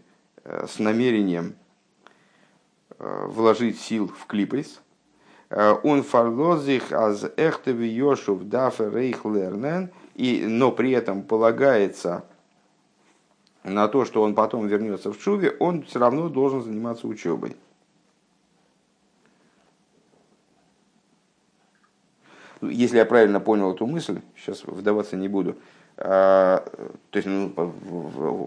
с 0.46 0.80
намерением 0.80 1.56
вложить 2.98 3.80
сил 3.80 4.08
в 4.08 4.26
клипейс. 4.28 4.82
Он 5.52 6.04
фарлозих 6.04 6.94
аз 6.94 7.26
эхтеви 7.36 7.88
йошув 7.88 8.44
дафе 8.48 8.90
рейх 8.90 9.26
лернен, 9.26 9.90
но 10.16 10.72
при 10.72 10.92
этом 10.92 11.24
полагается 11.24 12.24
на 13.64 13.90
то, 13.90 14.06
что 14.06 14.22
он 14.22 14.34
потом 14.34 14.68
вернется 14.68 15.12
в 15.12 15.20
Чуве, 15.20 15.52
он 15.60 15.84
все 15.84 16.00
равно 16.00 16.30
должен 16.30 16.64
заниматься 16.64 17.08
учебой. 17.08 17.58
Если 22.62 22.98
я 22.98 23.06
правильно 23.06 23.40
понял 23.40 23.74
эту 23.74 23.88
мысль, 23.88 24.22
сейчас 24.38 24.64
вдаваться 24.64 25.18
не 25.18 25.28
буду. 25.28 25.58
А, 25.98 26.64
то 27.10 27.18
есть, 27.18 27.28
ну, 27.28 27.52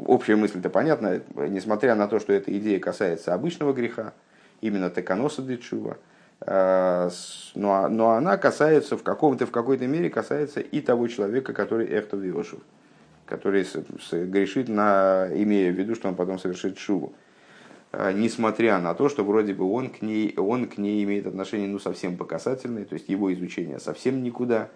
общая 0.06 0.36
мысль-то 0.36 0.70
понятна, 0.70 1.20
несмотря 1.36 1.94
на 1.96 2.08
то, 2.08 2.18
что 2.18 2.32
эта 2.32 2.56
идея 2.56 2.78
касается 2.78 3.34
обычного 3.34 3.72
греха, 3.72 4.14
именно 4.60 4.88
теканоса 4.88 5.42
дечува, 5.42 5.92
а, 5.92 6.13
но, 6.46 7.88
но 7.88 8.10
она 8.10 8.36
касается 8.36 8.98
в 8.98 9.02
каком-то, 9.02 9.46
в 9.46 9.50
какой-то 9.50 9.86
мере 9.86 10.10
касается 10.10 10.60
и 10.60 10.80
того 10.80 11.08
человека, 11.08 11.52
который 11.52 11.86
эхтов 11.86 12.22
Йошев 12.22 12.60
который 13.26 13.66
грешит, 14.26 14.68
на, 14.68 15.28
имея 15.32 15.72
в 15.72 15.74
виду, 15.74 15.94
что 15.94 16.08
он 16.08 16.14
потом 16.14 16.38
совершит 16.38 16.78
шубу. 16.78 17.14
А, 17.92 18.12
несмотря 18.12 18.78
на 18.78 18.94
то, 18.94 19.08
что 19.08 19.24
вроде 19.24 19.54
бы 19.54 19.70
он 19.70 19.90
к 19.90 20.02
ней, 20.02 20.34
он 20.36 20.68
к 20.68 20.78
ней 20.78 21.02
имеет 21.04 21.26
отношение 21.26 21.68
ну, 21.68 21.78
совсем 21.78 22.16
по 22.16 22.24
касательной, 22.24 22.84
то 22.84 22.94
есть 22.94 23.08
его 23.08 23.32
изучение 23.32 23.78
совсем 23.78 24.22
никуда, 24.22 24.68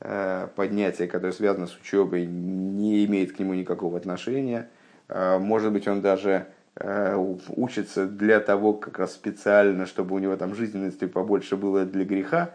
а, 0.00 0.48
поднятие, 0.48 1.08
которое 1.08 1.32
связано 1.32 1.66
с 1.66 1.76
учебой, 1.76 2.26
не 2.26 3.04
имеет 3.04 3.32
к 3.32 3.38
нему 3.38 3.54
никакого 3.54 3.98
отношения. 3.98 4.68
А, 5.08 5.38
может 5.38 5.72
быть, 5.72 5.86
он 5.88 6.00
даже 6.00 6.46
учится 6.76 8.06
для 8.06 8.40
того, 8.40 8.72
как 8.72 8.98
раз 8.98 9.12
специально, 9.12 9.86
чтобы 9.86 10.14
у 10.14 10.18
него 10.18 10.36
там 10.36 10.54
жизненности 10.54 11.06
побольше 11.06 11.56
было 11.56 11.84
для 11.84 12.04
греха, 12.04 12.50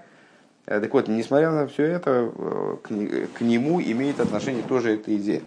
Э, 0.68 0.82
так 0.82 0.94
вот, 0.94 1.08
несмотря 1.08 1.52
на 1.52 1.66
все 1.68 1.84
это, 1.84 2.32
э, 2.36 2.78
к 3.34 3.42
нему 3.42 3.82
имеет 3.82 4.20
отношение 4.20 4.64
тоже 4.64 4.96
эта 4.96 5.16
идея. 5.16 5.42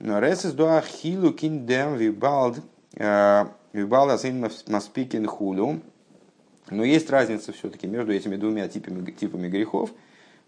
Но 0.00 0.18
ресес 0.18 0.52
дуа 0.52 0.80
хилу 0.80 1.32
киндем 1.32 1.94
вибалд 1.94 2.58
э, 2.96 3.44
вибалд 3.72 4.10
асин 4.10 4.50
маспикин 4.66 5.26
хулу. 5.26 5.80
Но 6.70 6.82
есть 6.82 7.10
разница 7.10 7.52
все-таки 7.52 7.86
между 7.86 8.12
этими 8.12 8.34
двумя 8.34 8.66
типами, 8.68 9.08
типами 9.12 9.48
грехов 9.48 9.90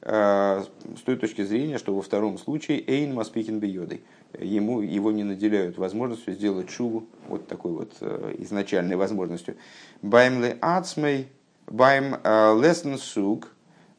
с 0.08 1.02
той 1.04 1.16
точки 1.16 1.42
зрения, 1.42 1.78
что 1.78 1.92
во 1.92 2.00
втором 2.00 2.38
случае 2.38 2.80
эйн 2.88 3.12
маспикин 3.12 3.58
бьёдой. 3.58 4.04
Ему, 4.38 4.80
его 4.80 5.10
не 5.10 5.24
наделяют 5.24 5.78
возможностью 5.78 6.34
сделать 6.34 6.70
шуву, 6.70 7.06
вот 7.26 7.48
такой 7.48 7.72
вот 7.72 8.00
изначальной 8.38 8.94
возможностью. 8.94 9.56
Баймле 10.02 10.58
ацмей, 10.60 11.26
байм 11.66 12.14
лесен 12.24 12.98
сук, 12.98 13.48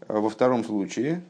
во 0.07 0.29
втором 0.29 0.63
случае, 0.63 1.21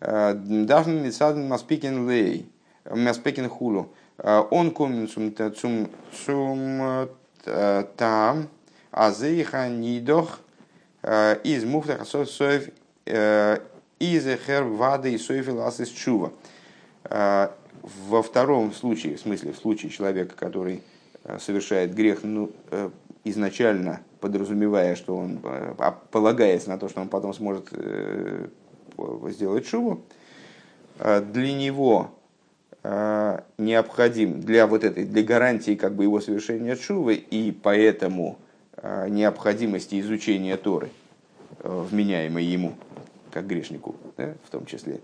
э, 0.00 0.34
даже 0.34 0.90
мецадн 0.90 1.42
маспикен 1.42 2.08
лей, 2.08 2.50
маспикен 2.84 3.48
хулу, 3.48 3.92
э, 4.18 4.42
он 4.50 4.70
коммен 4.70 5.08
цум 5.08 5.88
цум 6.24 7.08
э, 7.44 7.84
там, 7.96 8.48
азейха 8.90 9.68
нидох 9.68 10.40
из 11.44 11.64
муфтаха 11.64 12.04
соев 12.04 12.68
из 13.98 14.26
эхер 14.26 14.64
вады 14.64 15.12
и 15.12 15.18
соефил 15.18 15.62
асис 15.62 15.88
чува. 15.88 16.32
Во 17.04 18.22
втором 18.22 18.72
случае, 18.72 19.16
в 19.16 19.20
смысле, 19.20 19.52
в 19.52 19.56
случае 19.56 19.90
человека, 19.90 20.34
который 20.36 20.82
совершает 21.38 21.94
грех, 21.94 22.20
ну, 22.22 22.50
изначально 23.24 24.00
подразумевая, 24.20 24.96
что 24.96 25.16
он, 25.16 25.40
а, 25.44 25.98
полагаясь 26.10 26.66
на 26.66 26.78
то, 26.78 26.88
что 26.88 27.00
он 27.00 27.08
потом 27.08 27.32
сможет 27.34 27.68
э, 27.72 28.46
сделать 29.28 29.66
шубу, 29.66 30.02
э, 30.98 31.20
для 31.20 31.52
него 31.52 32.10
э, 32.82 33.40
необходим 33.58 34.40
для 34.40 34.66
вот 34.66 34.84
этой, 34.84 35.04
для 35.04 35.22
гарантии 35.22 35.74
как 35.74 35.94
бы 35.94 36.04
его 36.04 36.20
совершения 36.20 36.76
шувы 36.76 37.14
и 37.14 37.52
поэтому 37.52 38.38
необходимости 39.08 40.00
изучения 40.00 40.56
Торы, 40.56 40.90
вменяемой 41.64 42.44
ему, 42.44 42.74
как 43.32 43.46
грешнику, 43.46 43.96
да, 44.16 44.34
в 44.44 44.50
том 44.50 44.66
числе. 44.66 45.00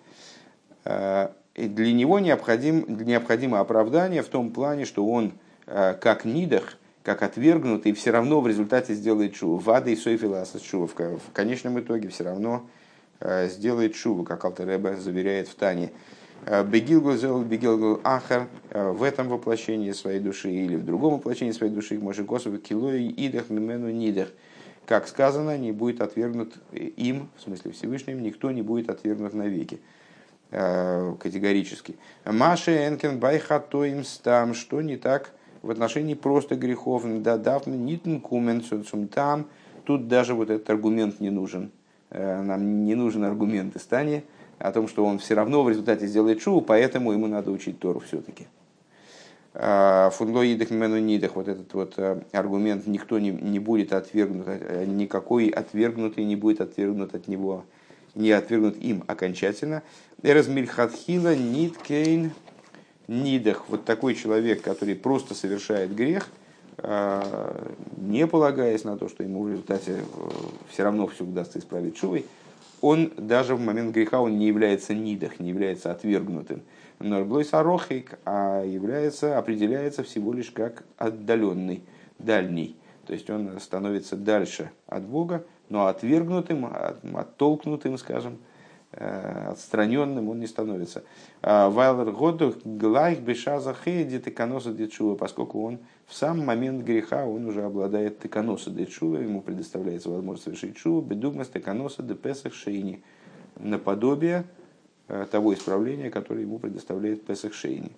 И 1.54 1.68
для 1.68 1.92
него 1.92 2.18
необходим, 2.18 2.84
необходимо 2.88 3.60
оправдание 3.60 4.22
в 4.22 4.28
том 4.28 4.50
плане, 4.50 4.84
что 4.84 5.06
он, 5.06 5.32
как 5.66 6.24
нидах, 6.24 6.76
как 7.02 7.22
отвергнутый, 7.22 7.92
все 7.92 8.10
равно 8.10 8.40
в 8.40 8.48
результате 8.48 8.94
сделает 8.94 9.36
шуву. 9.36 9.58
Вада 9.58 9.90
и 9.90 9.96
Сойфиласа 9.96 10.58
шува. 10.58 10.86
В 10.86 11.32
конечном 11.32 11.78
итоге 11.78 12.08
все 12.08 12.24
равно 12.24 12.66
э, 13.20 13.48
сделает 13.48 13.94
шуву, 13.94 14.24
как 14.24 14.44
Алтареба 14.44 14.96
заверяет 14.96 15.48
в 15.48 15.54
Тане. 15.54 15.92
Бегилгул 16.66 17.14
зел, 17.14 17.42
бегилгул 17.42 18.00
ахар 18.04 18.48
в 18.70 19.02
этом 19.02 19.28
воплощении 19.28 19.92
своей 19.92 20.20
души 20.20 20.50
или 20.50 20.76
в 20.76 20.84
другом 20.84 21.14
воплощении 21.14 21.52
своей 21.52 21.72
души, 21.72 21.98
может 21.98 22.26
косово 22.26 22.58
килой 22.58 23.06
идах 23.06 23.48
мимену 23.48 23.90
нидах. 23.90 24.28
Как 24.86 25.08
сказано, 25.08 25.56
не 25.56 25.72
будет 25.72 26.00
отвергнут 26.00 26.58
им, 26.72 27.28
в 27.36 27.42
смысле 27.42 27.72
Всевышним, 27.72 28.22
никто 28.22 28.50
не 28.50 28.62
будет 28.62 28.90
отвергнут 28.90 29.32
навеки 29.34 29.80
категорически. 30.50 31.96
Маша 32.24 32.86
Энкен 32.86 33.18
Байхатоим 33.18 34.04
Стам, 34.04 34.54
что 34.54 34.82
не 34.82 34.96
так 34.96 35.32
в 35.62 35.70
отношении 35.70 36.14
просто 36.14 36.54
грехов, 36.54 37.02
да 37.22 37.38
дав 37.38 37.66
нитн 37.66 38.18
там, 39.06 39.46
тут 39.84 40.06
даже 40.06 40.34
вот 40.34 40.50
этот 40.50 40.68
аргумент 40.70 41.20
не 41.20 41.30
нужен. 41.30 41.72
Э, 42.10 42.42
нам 42.42 42.84
не 42.84 42.94
нужен 42.94 43.24
аргумент 43.24 43.74
из 43.74 43.82
Тани 43.82 44.22
о 44.58 44.70
том, 44.72 44.86
что 44.88 45.04
он 45.04 45.18
все 45.18 45.34
равно 45.34 45.62
в 45.64 45.68
результате 45.68 46.06
сделает 46.06 46.40
шоу, 46.40 46.60
поэтому 46.60 47.12
ему 47.12 47.26
надо 47.26 47.50
учить 47.50 47.80
Тору 47.80 48.00
все-таки. 48.00 48.46
А, 49.56 50.10
Фунлоидах 50.10 50.70
мену 50.70 50.98
нидах, 50.98 51.36
вот 51.36 51.46
этот 51.46 51.72
вот 51.74 51.94
э, 51.96 52.20
аргумент, 52.32 52.88
никто 52.88 53.20
не, 53.20 53.30
не 53.30 53.60
будет 53.60 53.92
отвергнут, 53.92 54.46
э, 54.48 54.84
никакой 54.84 55.46
отвергнутый 55.48 56.24
не 56.24 56.34
будет 56.34 56.60
отвергнут 56.60 57.14
от 57.14 57.28
него, 57.28 57.64
не 58.16 58.32
отвергнут 58.32 58.76
им 58.78 59.04
окончательно. 59.06 59.84
Эразмильхатхила 60.24 61.36
ниткейн 61.36 62.32
нидах, 63.06 63.68
вот 63.68 63.84
такой 63.84 64.16
человек, 64.16 64.60
который 64.60 64.96
просто 64.96 65.34
совершает 65.34 65.94
грех, 65.94 66.28
не 67.96 68.26
полагаясь 68.26 68.82
на 68.82 68.96
то, 68.96 69.08
что 69.08 69.22
ему 69.22 69.44
в 69.44 69.50
результате 69.50 69.92
э, 69.92 70.30
все 70.68 70.82
равно 70.82 71.06
все 71.06 71.22
удастся 71.22 71.60
исправить 71.60 71.96
шувой, 71.96 72.26
он 72.80 73.12
даже 73.16 73.54
в 73.54 73.60
момент 73.60 73.94
греха 73.94 74.20
он 74.20 74.38
не 74.38 74.48
является 74.48 74.94
нидах, 74.94 75.38
не 75.38 75.50
является 75.50 75.92
отвергнутым. 75.92 76.62
Норблой 76.98 77.44
сарохик, 77.44 78.18
а 78.24 78.62
является, 78.62 79.38
определяется 79.38 80.02
всего 80.02 80.32
лишь 80.32 80.50
как 80.50 80.84
отдаленный, 80.96 81.82
дальний. 82.18 82.76
То 83.06 83.12
есть 83.12 83.28
он 83.30 83.58
становится 83.60 84.16
дальше 84.16 84.70
от 84.86 85.02
Бога, 85.04 85.44
но 85.68 85.86
отвергнутым, 85.86 86.72
оттолкнутым, 87.14 87.98
скажем, 87.98 88.38
э, 88.92 89.48
отстраненным 89.50 90.28
он 90.28 90.40
не 90.40 90.46
становится. 90.46 91.04
А 91.42 91.68
Вайлер 91.68 92.12
году 92.12 92.54
глайх 92.64 93.20
бешаза 93.20 93.74
хейди 93.74 94.20
теканоса 94.20 94.72
дичува, 94.72 95.16
поскольку 95.16 95.64
он 95.64 95.80
в 96.06 96.14
сам 96.14 96.44
момент 96.44 96.84
греха 96.84 97.26
он 97.26 97.46
уже 97.46 97.62
обладает 97.64 98.20
теканоса 98.20 98.70
дичува, 98.70 99.18
ему 99.18 99.42
предоставляется 99.42 100.10
возможность 100.10 100.44
совершить 100.44 100.76
чува, 100.76 101.02
бедугмас 101.02 101.48
теканоса 101.48 102.02
де 102.02 102.14
песах 102.14 102.54
шейни, 102.54 103.02
наподобие 103.56 104.44
того 105.30 105.54
исправления, 105.54 106.10
которое 106.10 106.42
ему 106.42 106.58
предоставляет 106.58 107.24
песах 107.24 107.54
шейни. 107.54 107.92